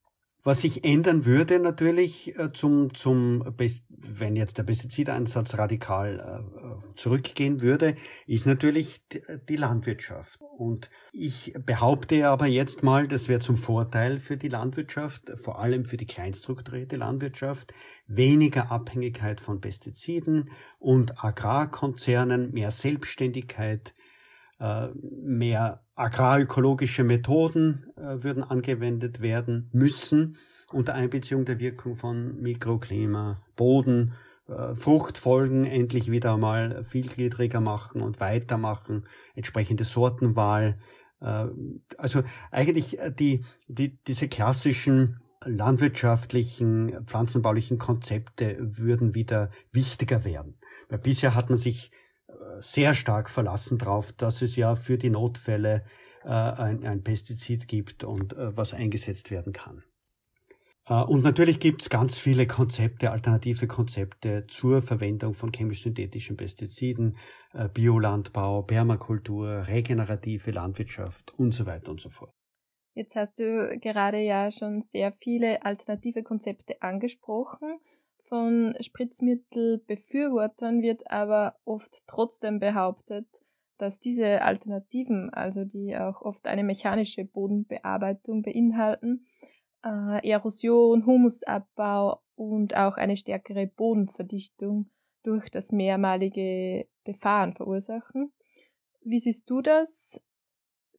[0.43, 3.43] Was sich ändern würde natürlich äh, zum, zum,
[3.89, 9.01] wenn jetzt der Pestizideinsatz radikal äh, zurückgehen würde, ist natürlich
[9.49, 10.39] die Landwirtschaft.
[10.57, 15.83] Und ich behaupte aber jetzt mal, das wäre zum Vorteil für die Landwirtschaft, vor allem
[15.83, 17.73] für die kleinstrukturierte Landwirtschaft,
[18.07, 23.98] weniger Abhängigkeit von Pestiziden und Agrarkonzernen, mehr Selbstständigkeit, äh,
[24.59, 30.37] mehr agrarökologische Methoden äh, würden angewendet werden müssen
[30.71, 34.13] unter Einbeziehung der Wirkung von Mikroklima, Boden,
[34.47, 40.79] äh, Fruchtfolgen endlich wieder mal vielgliedriger machen und weitermachen, entsprechende Sortenwahl.
[41.97, 50.57] Also eigentlich die, die, diese klassischen landwirtschaftlichen, pflanzenbaulichen Konzepte würden wieder wichtiger werden.
[50.87, 51.91] Weil bisher hat man sich
[52.61, 55.83] sehr stark verlassen darauf, dass es ja für die Notfälle
[56.23, 59.83] äh, ein, ein, Pestizid gibt und äh, was eingesetzt werden kann.
[60.87, 67.17] Äh, und natürlich gibt es ganz viele Konzepte, alternative Konzepte zur Verwendung von chemisch-synthetischen Pestiziden,
[67.73, 72.31] Biolandbau, Permakultur, regenerative Landwirtschaft und so weiter und so fort.
[72.93, 77.79] Jetzt hast du gerade ja schon sehr viele alternative Konzepte angesprochen
[78.29, 83.27] von Spritzmittelbefürwortern wird aber oft trotzdem behauptet,
[83.77, 89.25] dass diese Alternativen, also die auch oft eine mechanische Bodenbearbeitung beinhalten,
[89.83, 94.89] äh, Erosion, Humusabbau und auch eine stärkere Bodenverdichtung
[95.23, 98.31] durch das mehrmalige Befahren verursachen.
[99.01, 100.21] Wie siehst du das?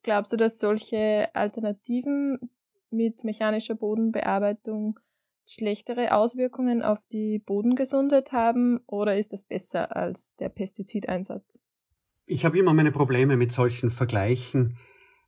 [0.02, 2.50] Glaubst du, dass solche Alternativen
[2.90, 4.98] mit mechanischer Bodenbearbeitung
[5.46, 11.58] schlechtere Auswirkungen auf die Bodengesundheit haben oder ist das besser als der Pestizideinsatz?
[12.26, 14.76] Ich habe immer meine Probleme mit solchen Vergleichen,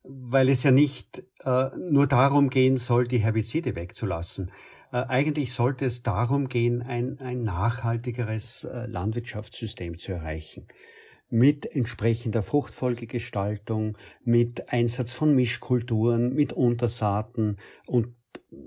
[0.05, 4.53] weil es ja nicht äh, nur darum gehen soll, die Herbizide wegzulassen.
[4.93, 10.67] Äh, eigentlich sollte es darum gehen, ein, ein nachhaltigeres äh, Landwirtschaftssystem zu erreichen
[11.33, 17.57] mit entsprechender Fruchtfolgegestaltung, mit Einsatz von Mischkulturen, mit Untersaaten
[17.87, 18.15] und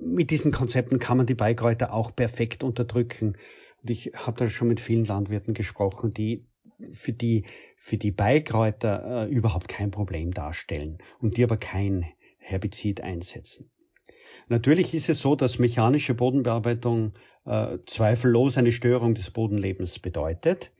[0.01, 3.37] mit diesen Konzepten kann man die Beikräuter auch perfekt unterdrücken.
[3.81, 6.45] Und ich habe da schon mit vielen Landwirten gesprochen, die
[6.91, 7.45] für die
[7.77, 12.05] für die Beikräuter äh, überhaupt kein Problem darstellen und die aber kein
[12.37, 13.69] Herbizid einsetzen.
[14.47, 17.13] Natürlich ist es so, dass mechanische Bodenbearbeitung
[17.45, 20.71] äh, zweifellos eine Störung des Bodenlebens bedeutet.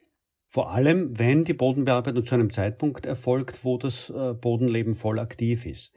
[0.47, 5.65] Vor allem, wenn die Bodenbearbeitung zu einem Zeitpunkt erfolgt, wo das äh, Bodenleben voll aktiv
[5.65, 5.93] ist.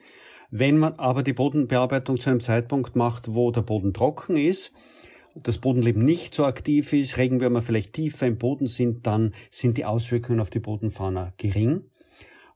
[0.51, 4.73] Wenn man aber die Bodenbearbeitung zu einem Zeitpunkt macht, wo der Boden trocken ist,
[5.35, 9.85] das Bodenleben nicht so aktiv ist, Regenwürmer vielleicht tiefer im Boden sind, dann sind die
[9.85, 11.83] Auswirkungen auf die Bodenfauna gering.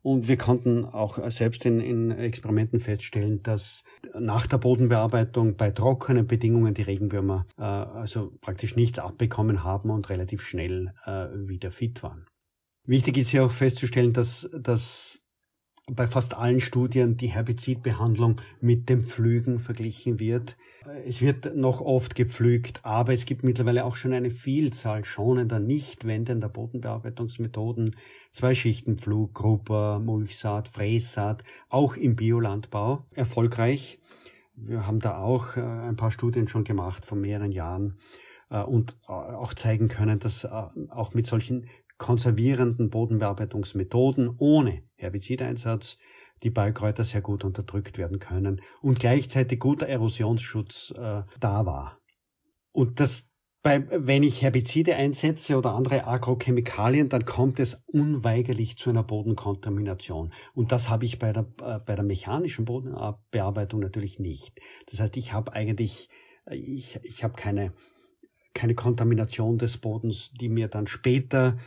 [0.01, 3.84] Und wir konnten auch selbst in, in, Experimenten feststellen, dass
[4.18, 10.11] nach der Bodenbearbeitung bei trockenen Bedingungen die Regenwürmer äh, also praktisch nichts abbekommen haben und
[10.11, 12.26] relativ schnell äh, wieder fit waren.
[12.84, 15.22] Wichtig ist hier auch festzustellen, dass, dass
[15.91, 20.57] bei fast allen Studien die Herbizidbehandlung mit dem Pflügen verglichen wird.
[21.05, 26.07] Es wird noch oft gepflügt, aber es gibt mittlerweile auch schon eine Vielzahl schonender, nicht
[26.07, 27.97] wendender Bodenbearbeitungsmethoden.
[28.30, 33.99] Zwei Schichtenpflug, Grupper, Mulchsaat, Frässaat, auch im Biolandbau erfolgreich.
[34.55, 37.97] Wir haben da auch äh, ein paar Studien schon gemacht vor mehreren Jahren
[38.51, 41.68] äh, und äh, auch zeigen können, dass auch mit solchen
[42.03, 45.98] konservierenden Bodenbearbeitungsmethoden ohne Herbizideinsatz
[46.42, 52.00] die Beikräuter sehr gut unterdrückt werden können und gleichzeitig guter Erosionsschutz äh, da war.
[52.72, 53.30] Und das
[53.62, 60.32] bei, wenn ich Herbizide einsetze oder andere Agrochemikalien, dann kommt es unweigerlich zu einer Bodenkontamination.
[60.53, 64.61] Und das habe ich bei der, äh, bei der mechanischen Bodenbearbeitung natürlich nicht.
[64.90, 66.09] Das heißt, ich habe eigentlich,
[66.46, 67.72] äh, ich, ich habe keine,
[68.55, 71.59] keine Kontamination des Bodens, die mir dann später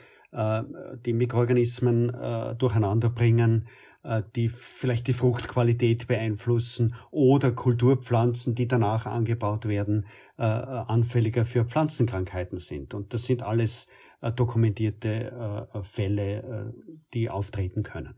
[1.06, 3.68] die Mikroorganismen äh, durcheinander bringen,
[4.04, 10.06] äh, die vielleicht die Fruchtqualität beeinflussen oder Kulturpflanzen, die danach angebaut werden,
[10.38, 12.94] anfälliger für Pflanzenkrankheiten sind.
[12.94, 13.88] Und das sind alles
[14.36, 16.74] dokumentierte Fälle,
[17.14, 18.16] die auftreten können.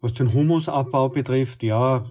[0.00, 2.10] Was den Humusabbau betrifft, ja,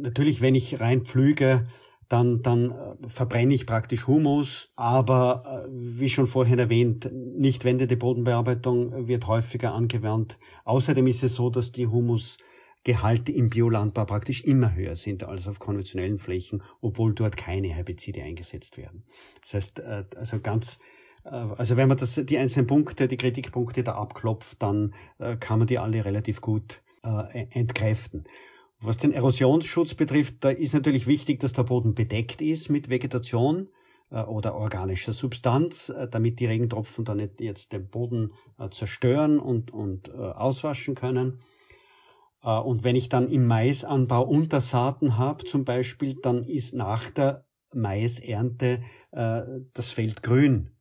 [0.00, 1.66] natürlich, wenn ich rein pflüge,
[2.12, 4.70] dann, dann äh, verbrenne ich praktisch Humus.
[4.76, 10.38] Aber äh, wie schon vorhin erwähnt, nicht wendende Bodenbearbeitung wird häufiger angewandt.
[10.64, 15.58] Außerdem ist es so, dass die Humusgehalte im Biolandbau praktisch immer höher sind als auf
[15.58, 19.04] konventionellen Flächen, obwohl dort keine Herbizide eingesetzt werden.
[19.40, 20.78] Das heißt, äh, also ganz
[21.24, 24.92] also wenn man das, die einzelnen Punkte, die Kritikpunkte da abklopft, dann
[25.38, 28.24] kann man die alle relativ gut entkräften.
[28.84, 33.68] Was den Erosionsschutz betrifft, da ist natürlich wichtig, dass der Boden bedeckt ist mit Vegetation
[34.10, 39.38] äh, oder organischer Substanz, äh, damit die Regentropfen dann nicht jetzt den Boden äh, zerstören
[39.38, 41.40] und, und auswaschen können.
[42.42, 48.82] Und wenn ich dann im Maisanbau Untersaaten habe zum Beispiel, dann ist nach der Maisernte
[49.12, 50.72] das Feld grün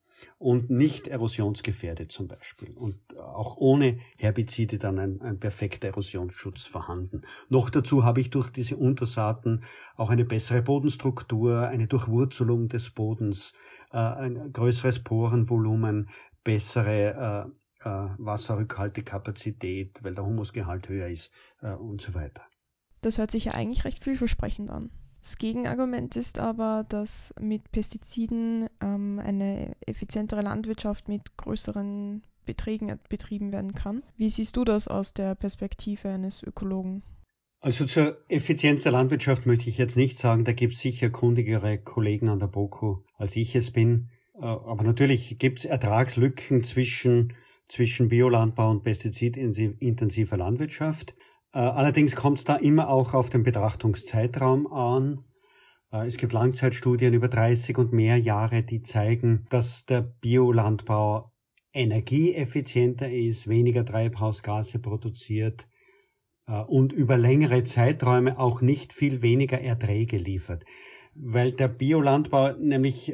[0.41, 7.21] und nicht erosionsgefährdet zum Beispiel und auch ohne Herbizide dann ein, ein perfekter Erosionsschutz vorhanden.
[7.49, 9.63] Noch dazu habe ich durch diese Untersaaten
[9.95, 13.53] auch eine bessere Bodenstruktur, eine Durchwurzelung des Bodens,
[13.91, 16.09] äh, ein größeres Porenvolumen,
[16.43, 17.51] bessere
[17.83, 21.31] äh, äh, Wasserrückhaltekapazität, weil der Humusgehalt höher ist
[21.61, 22.41] äh, und so weiter.
[23.01, 24.89] Das hört sich ja eigentlich recht vielversprechend an.
[25.21, 33.51] Das Gegenargument ist aber, dass mit Pestiziden ähm, eine effizientere Landwirtschaft mit größeren Beträgen betrieben
[33.51, 34.01] werden kann.
[34.17, 37.03] Wie siehst du das aus der Perspektive eines Ökologen?
[37.59, 41.77] Also zur Effizienz der Landwirtschaft möchte ich jetzt nicht sagen, da gibt es sicher kundigere
[41.77, 44.09] Kollegen an der BOKU, als ich es bin.
[44.33, 47.33] Äh, aber natürlich gibt es Ertragslücken zwischen,
[47.67, 51.13] zwischen Biolandbau und pestizidintensiver Landwirtschaft.
[51.53, 55.23] Äh, allerdings kommt es da immer auch auf den Betrachtungszeitraum an.
[55.91, 61.31] Äh, es gibt Langzeitstudien über 30 und mehr Jahre, die zeigen, dass der Biolandbau
[61.73, 65.67] energieeffizienter ist, weniger Treibhausgase produziert
[66.47, 70.63] äh, und über längere Zeiträume auch nicht viel weniger Erträge liefert.
[71.13, 73.13] Weil der Biolandbau nämlich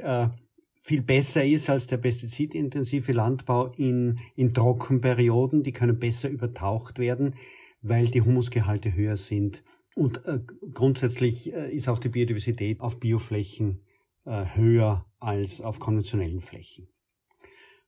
[0.84, 5.64] viel besser ist als der pestizidintensive Landbau in, in Trockenperioden.
[5.64, 7.34] Die können besser übertaucht werden,
[7.90, 9.64] weil die Humusgehalte höher sind.
[9.96, 10.40] Und äh,
[10.74, 13.82] grundsätzlich äh, ist auch die Biodiversität auf Bioflächen
[14.26, 16.88] äh, höher als auf konventionellen Flächen.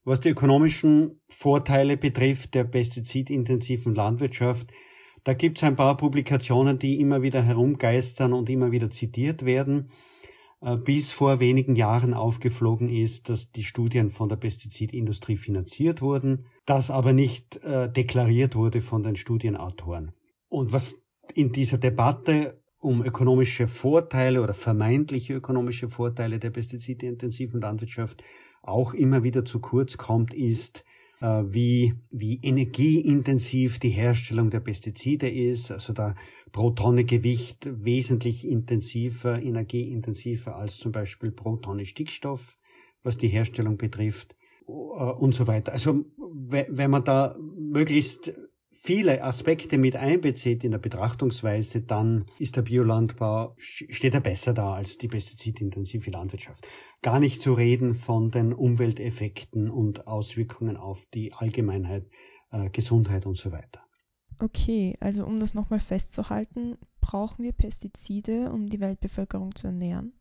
[0.04, 4.72] Was die ökonomischen Vorteile betrifft der pestizidintensiven Landwirtschaft,
[5.24, 9.92] da gibt es ein paar Publikationen, die immer wieder herumgeistern und immer wieder zitiert werden.
[10.62, 16.46] Äh, bis vor wenigen Jahren aufgeflogen ist, dass die Studien von der Pestizidindustrie finanziert wurden,
[16.66, 20.12] das aber nicht äh, deklariert wurde von den Studienautoren.
[20.50, 21.02] Und was
[21.34, 28.24] in dieser Debatte um ökonomische Vorteile oder vermeintliche ökonomische Vorteile der pestizidintensiven Landwirtschaft
[28.62, 30.86] auch immer wieder zu kurz kommt, ist,
[31.22, 36.16] wie, wie energieintensiv die Herstellung der Pestizide ist, also da
[36.52, 42.58] pro Tonne Gewicht wesentlich intensiver, energieintensiver als zum Beispiel pro Tonne Stickstoff,
[43.04, 44.36] was die Herstellung betrifft
[44.68, 45.74] äh, und so weiter.
[45.74, 48.34] Also wenn man da möglichst
[48.82, 54.74] viele Aspekte mit einbezieht in der Betrachtungsweise, dann ist der Biolandbau, steht er besser da
[54.74, 56.68] als die pestizidintensive Landwirtschaft.
[57.02, 62.06] Gar nicht zu reden von den Umwelteffekten und Auswirkungen auf die Allgemeinheit,
[62.52, 63.82] äh, Gesundheit und so weiter.
[64.40, 70.14] Okay, also um das nochmal festzuhalten, brauchen wir Pestizide, um die Weltbevölkerung zu ernähren?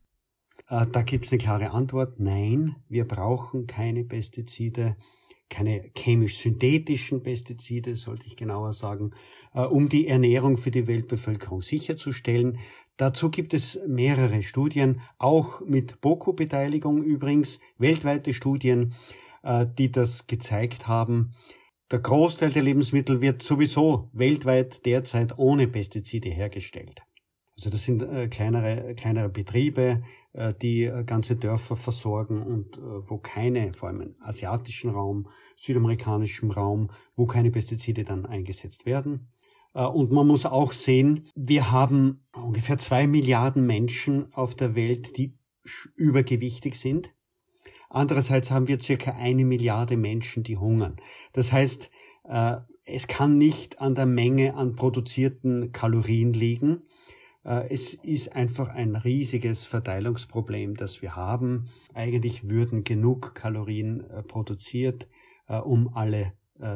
[0.68, 2.18] Äh, da gibt es eine klare Antwort.
[2.18, 4.96] Nein, wir brauchen keine Pestizide
[5.49, 9.12] keine chemisch-synthetischen Pestizide, sollte ich genauer sagen,
[9.55, 12.59] äh, um die Ernährung für die Weltbevölkerung sicherzustellen.
[12.96, 18.94] Dazu gibt es mehrere Studien, auch mit BOKU-Beteiligung übrigens, weltweite Studien,
[19.42, 21.32] äh, die das gezeigt haben.
[21.90, 27.03] Der Großteil der Lebensmittel wird sowieso weltweit derzeit ohne Pestizide hergestellt.
[27.59, 33.11] Also das sind äh, kleinere, kleinere Betriebe, äh, die äh, ganze Dörfer versorgen und äh,
[33.11, 39.32] wo keine, vor allem im asiatischen Raum, südamerikanischem Raum, wo keine Pestizide dann eingesetzt werden.
[39.74, 45.16] Äh, und man muss auch sehen, wir haben ungefähr zwei Milliarden Menschen auf der Welt,
[45.16, 45.36] die
[45.96, 47.11] übergewichtig sind.
[47.90, 50.98] Andererseits haben wir circa eine Milliarde Menschen, die hungern.
[51.32, 51.90] Das heißt,
[52.22, 56.84] äh, es kann nicht an der Menge an produzierten Kalorien liegen,
[57.45, 61.68] es ist einfach ein riesiges Verteilungsproblem, das wir haben.
[61.95, 65.09] Eigentlich würden genug Kalorien äh, produziert,
[65.47, 66.32] äh, um alle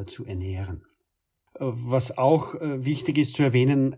[0.06, 0.84] zu ernähren.
[1.58, 3.96] Was auch wichtig ist zu erwähnen,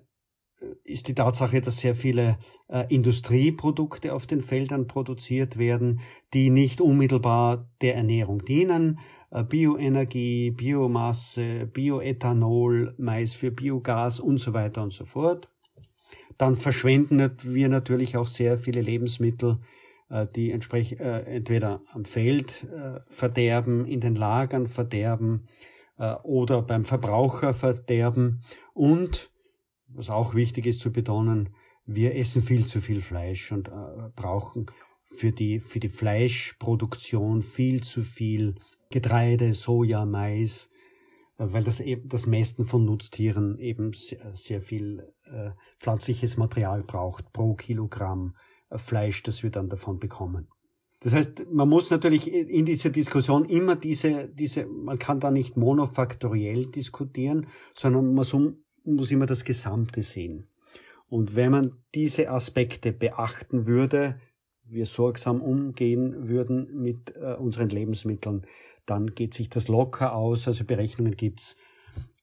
[0.83, 2.39] ist die Tatsache, dass sehr viele
[2.89, 6.01] Industrieprodukte auf den Feldern produziert werden,
[6.33, 8.99] die nicht unmittelbar der Ernährung dienen.
[9.51, 15.51] Bioenergie, Biomasse, Bioethanol, Mais für Biogas und so weiter und so fort
[16.39, 19.59] dann verschwenden wir natürlich auch sehr viele Lebensmittel,
[20.09, 25.49] äh, die entsprechend äh, entweder am Feld äh, verderben, in den Lagern verderben
[26.25, 28.43] oder beim Verbraucher verderben.
[28.73, 29.31] Und,
[29.87, 31.51] was auch wichtig ist zu betonen,
[31.87, 33.71] wir essen viel zu viel Fleisch und
[34.17, 34.67] brauchen
[35.05, 38.57] für die, für die Fleischproduktion viel zu viel
[38.91, 40.69] Getreide, Soja, Mais,
[41.37, 47.33] weil das eben das Mästen von Nutztieren eben sehr, sehr viel äh, pflanzliches Material braucht
[47.33, 48.37] pro Kilogramm
[48.71, 50.49] äh, Fleisch, das wir dann davon bekommen.
[51.01, 55.55] Das heißt, man muss natürlich in dieser Diskussion immer diese, diese, man kann da nicht
[55.55, 60.49] monofaktoriell diskutieren, sondern man muss immer das Gesamte sehen.
[61.07, 64.19] Und wenn man diese Aspekte beachten würde,
[64.65, 68.47] wir sorgsam umgehen würden mit äh, unseren Lebensmitteln,
[68.87, 70.47] dann geht sich das locker aus.
[70.47, 71.57] Also Berechnungen gibt's,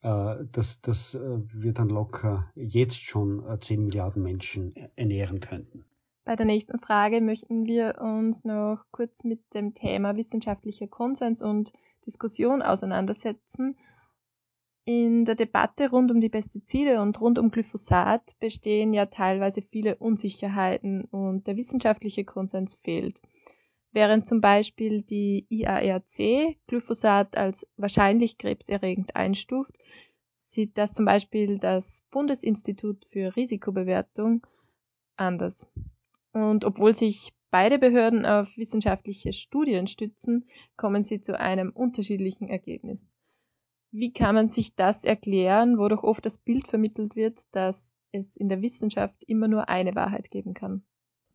[0.01, 5.86] äh, dass, dass äh, wir dann locker jetzt schon äh, 10 Milliarden Menschen ernähren könnten.
[6.24, 11.74] Bei der nächsten Frage möchten wir uns noch kurz mit dem Thema wissenschaftlicher Konsens und
[12.05, 13.76] Diskussion auseinandersetzen.
[14.86, 19.95] In der Debatte rund um die Pestizide und rund um Glyphosat bestehen ja teilweise viele
[19.97, 23.22] Unsicherheiten und der wissenschaftliche Konsens fehlt.
[23.94, 29.78] Während zum Beispiel die IARC Glyphosat als wahrscheinlich krebserregend einstuft,
[30.36, 34.46] sieht das zum Beispiel das Bundesinstitut für Risikobewertung
[35.18, 35.66] anders.
[36.32, 43.06] Und obwohl sich beide Behörden auf wissenschaftliche Studien stützen, kommen sie zu einem unterschiedlichen Ergebnis.
[43.92, 48.38] Wie kann man sich das erklären, wo doch oft das Bild vermittelt wird, dass es
[48.38, 50.86] in der Wissenschaft immer nur eine Wahrheit geben kann?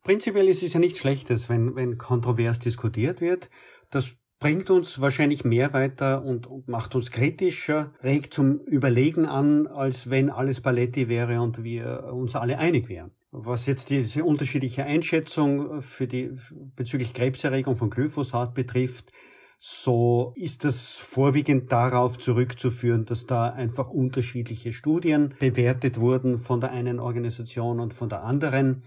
[0.07, 3.49] Prinzipiell ist es ja nichts Schlechtes, wenn, wenn kontrovers diskutiert wird.
[3.89, 9.67] Das bringt uns wahrscheinlich mehr weiter und, und, macht uns kritischer, regt zum Überlegen an,
[9.67, 13.11] als wenn alles Paletti wäre und wir uns alle einig wären.
[13.31, 16.37] Was jetzt diese unterschiedliche Einschätzung für die,
[16.77, 19.11] bezüglich Krebserregung von Glyphosat betrifft,
[19.59, 26.71] so ist das vorwiegend darauf zurückzuführen, dass da einfach unterschiedliche Studien bewertet wurden von der
[26.71, 28.83] einen Organisation und von der anderen.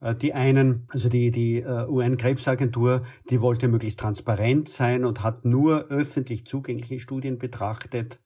[0.00, 5.44] Äh, die einen, also die, die äh, UN-Krebsagentur, die wollte möglichst transparent sein und hat
[5.44, 8.20] nur öffentlich zugängliche Studien betrachtet,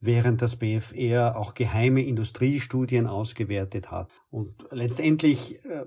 [0.00, 4.10] während das BFR auch geheime Industriestudien ausgewertet hat.
[4.30, 5.86] Und letztendlich äh,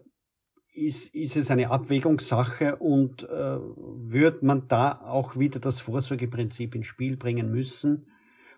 [0.73, 7.17] ist, ist es eine Abwägungssache und wird man da auch wieder das Vorsorgeprinzip ins Spiel
[7.17, 8.05] bringen müssen.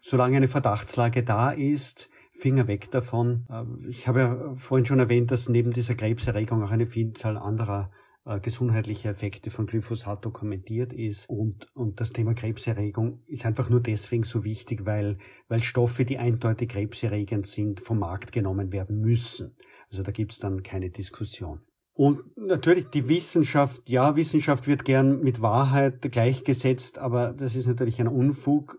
[0.02, 3.46] Solange eine Verdachtslage da ist, Finger weg davon.
[3.50, 7.92] Äh, ich habe ja vorhin schon erwähnt, dass neben dieser Krebserregung auch eine Vielzahl anderer
[8.26, 11.28] äh, gesundheitliche Effekte von Glyphosat dokumentiert ist.
[11.28, 15.18] Und, und das Thema Krebserregung ist einfach nur deswegen so wichtig, weil,
[15.48, 19.56] weil Stoffe, die eindeutig krebserregend sind, vom Markt genommen werden müssen.
[19.90, 21.62] Also da gibt es dann keine Diskussion.
[21.94, 28.00] Und natürlich die Wissenschaft, ja, Wissenschaft wird gern mit Wahrheit gleichgesetzt, aber das ist natürlich
[28.00, 28.78] ein Unfug.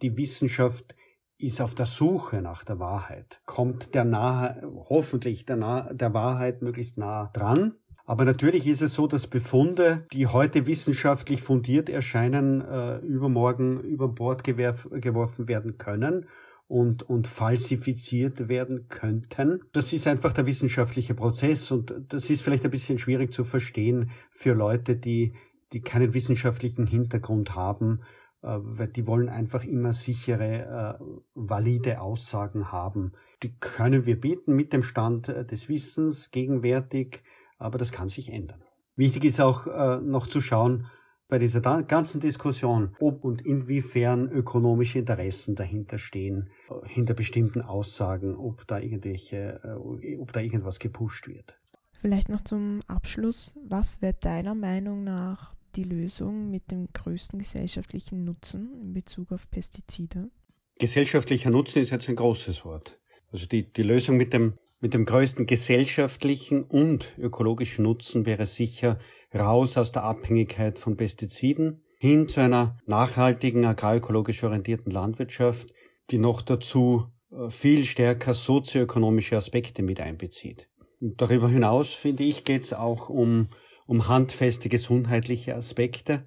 [0.00, 0.94] Die Wissenschaft
[1.38, 6.62] ist auf der Suche nach der Wahrheit, kommt der nahe, hoffentlich der, nahe, der Wahrheit
[6.62, 7.74] möglichst nah dran.
[8.06, 14.08] Aber natürlich ist es so, dass Befunde, die heute wissenschaftlich fundiert erscheinen, äh, übermorgen über
[14.08, 16.26] Bord geworfen werden können
[16.68, 19.60] und, und falsifiziert werden könnten.
[19.72, 24.10] Das ist einfach der wissenschaftliche Prozess und das ist vielleicht ein bisschen schwierig zu verstehen
[24.30, 25.34] für Leute, die,
[25.72, 28.00] die keinen wissenschaftlichen Hintergrund haben,
[28.42, 33.12] weil die wollen einfach immer sichere, äh, valide Aussagen haben.
[33.42, 37.22] Die können wir bieten mit dem Stand äh, des Wissens gegenwärtig,
[37.58, 38.62] aber das kann sich ändern.
[38.94, 40.86] Wichtig ist auch äh, noch zu schauen,
[41.28, 48.36] bei dieser ganzen Diskussion, ob und inwiefern ökonomische Interessen dahinter stehen, äh, hinter bestimmten Aussagen,
[48.36, 51.58] ob da irgendwelche, äh, ob da irgendwas gepusht wird.
[52.00, 53.56] Vielleicht noch zum Abschluss.
[53.68, 59.50] Was wäre deiner Meinung nach die Lösung mit dem größten gesellschaftlichen Nutzen in Bezug auf
[59.50, 60.30] Pestizide?
[60.78, 62.98] Gesellschaftlicher Nutzen ist jetzt ein großes Wort.
[63.30, 68.98] Also die, die Lösung mit dem mit dem größten gesellschaftlichen und ökologischen Nutzen wäre sicher
[69.34, 75.72] raus aus der Abhängigkeit von Pestiziden hin zu einer nachhaltigen, agrarökologisch orientierten Landwirtschaft,
[76.10, 80.68] die noch dazu äh, viel stärker sozioökonomische Aspekte mit einbezieht.
[81.00, 83.48] Und darüber hinaus, finde ich, geht es auch um,
[83.86, 86.26] um handfeste gesundheitliche Aspekte.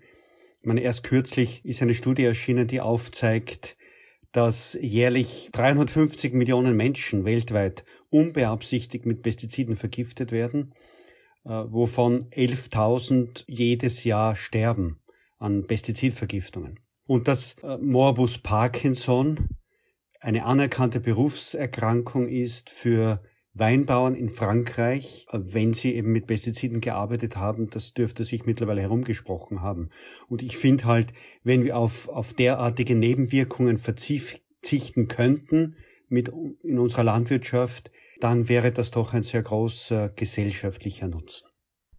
[0.59, 3.77] Ich meine, erst kürzlich ist eine Studie erschienen, die aufzeigt,
[4.31, 10.73] dass jährlich 350 Millionen Menschen weltweit unbeabsichtigt mit Pestiziden vergiftet werden,
[11.45, 14.99] äh, wovon 11.000 jedes Jahr sterben
[15.37, 16.79] an Pestizidvergiftungen.
[17.07, 19.49] Und dass äh, Morbus Parkinson
[20.19, 23.23] eine anerkannte Berufserkrankung ist für
[23.59, 29.61] Weinbauern in Frankreich, wenn sie eben mit Pestiziden gearbeitet haben, das dürfte sich mittlerweile herumgesprochen
[29.61, 29.89] haben.
[30.27, 35.75] Und ich finde halt, wenn wir auf, auf derartige Nebenwirkungen verzichten könnten
[36.07, 36.31] mit,
[36.63, 41.47] in unserer Landwirtschaft, dann wäre das doch ein sehr großer gesellschaftlicher Nutzen.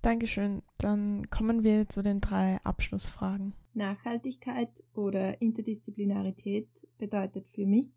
[0.02, 0.62] Dankeschön.
[0.78, 3.52] Dann kommen wir zu den drei Abschlussfragen.
[3.74, 7.92] Nachhaltigkeit oder Interdisziplinarität bedeutet für mich,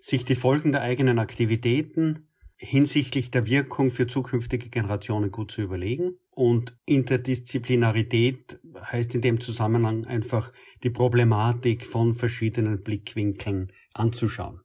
[0.00, 2.26] sich die Folgen der eigenen Aktivitäten
[2.62, 6.14] hinsichtlich der Wirkung für zukünftige Generationen gut zu überlegen.
[6.30, 10.52] Und Interdisziplinarität heißt in dem Zusammenhang einfach
[10.82, 14.60] die Problematik von verschiedenen Blickwinkeln anzuschauen.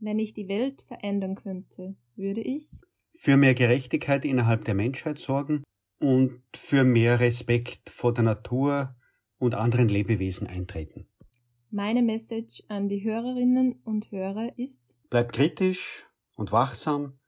[0.00, 2.68] Wenn ich die Welt verändern könnte, würde ich
[3.12, 5.64] für mehr Gerechtigkeit innerhalb der Menschheit sorgen
[5.98, 8.94] und für mehr Respekt vor der Natur
[9.38, 11.06] und anderen Lebewesen eintreten.
[11.70, 14.80] Meine Message an die Hörerinnen und Hörer ist
[15.10, 16.06] Bleibt kritisch
[16.36, 17.18] und wachsam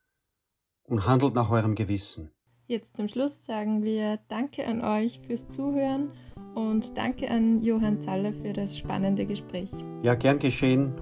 [0.89, 2.31] und handelt nach eurem Gewissen.
[2.69, 6.11] Jetzt zum Schluss sagen wir Danke an euch fürs Zuhören
[6.55, 9.71] und Danke an Johann Zaller für das spannende Gespräch.
[10.03, 10.93] Ja, gern geschehen.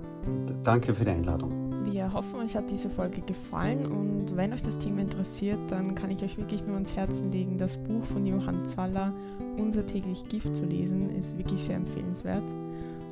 [0.63, 1.65] Danke für die Einladung.
[1.91, 6.11] Wir hoffen, euch hat diese Folge gefallen und wenn euch das Thema interessiert, dann kann
[6.11, 9.13] ich euch wirklich nur ans Herzen legen, das Buch von Johann Zaller,
[9.57, 12.45] Unser täglich Gift zu lesen, ist wirklich sehr empfehlenswert.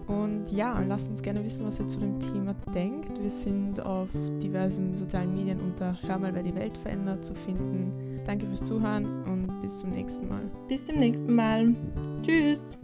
[0.07, 3.21] Und ja, lasst uns gerne wissen, was ihr zu dem Thema denkt.
[3.21, 4.09] Wir sind auf
[4.43, 8.21] diversen sozialen Medien unter Hör mal, wer die Welt verändert zu finden.
[8.25, 10.43] Danke fürs Zuhören und bis zum nächsten Mal.
[10.69, 11.75] Bis zum nächsten Mal.
[12.23, 12.79] Tschüss.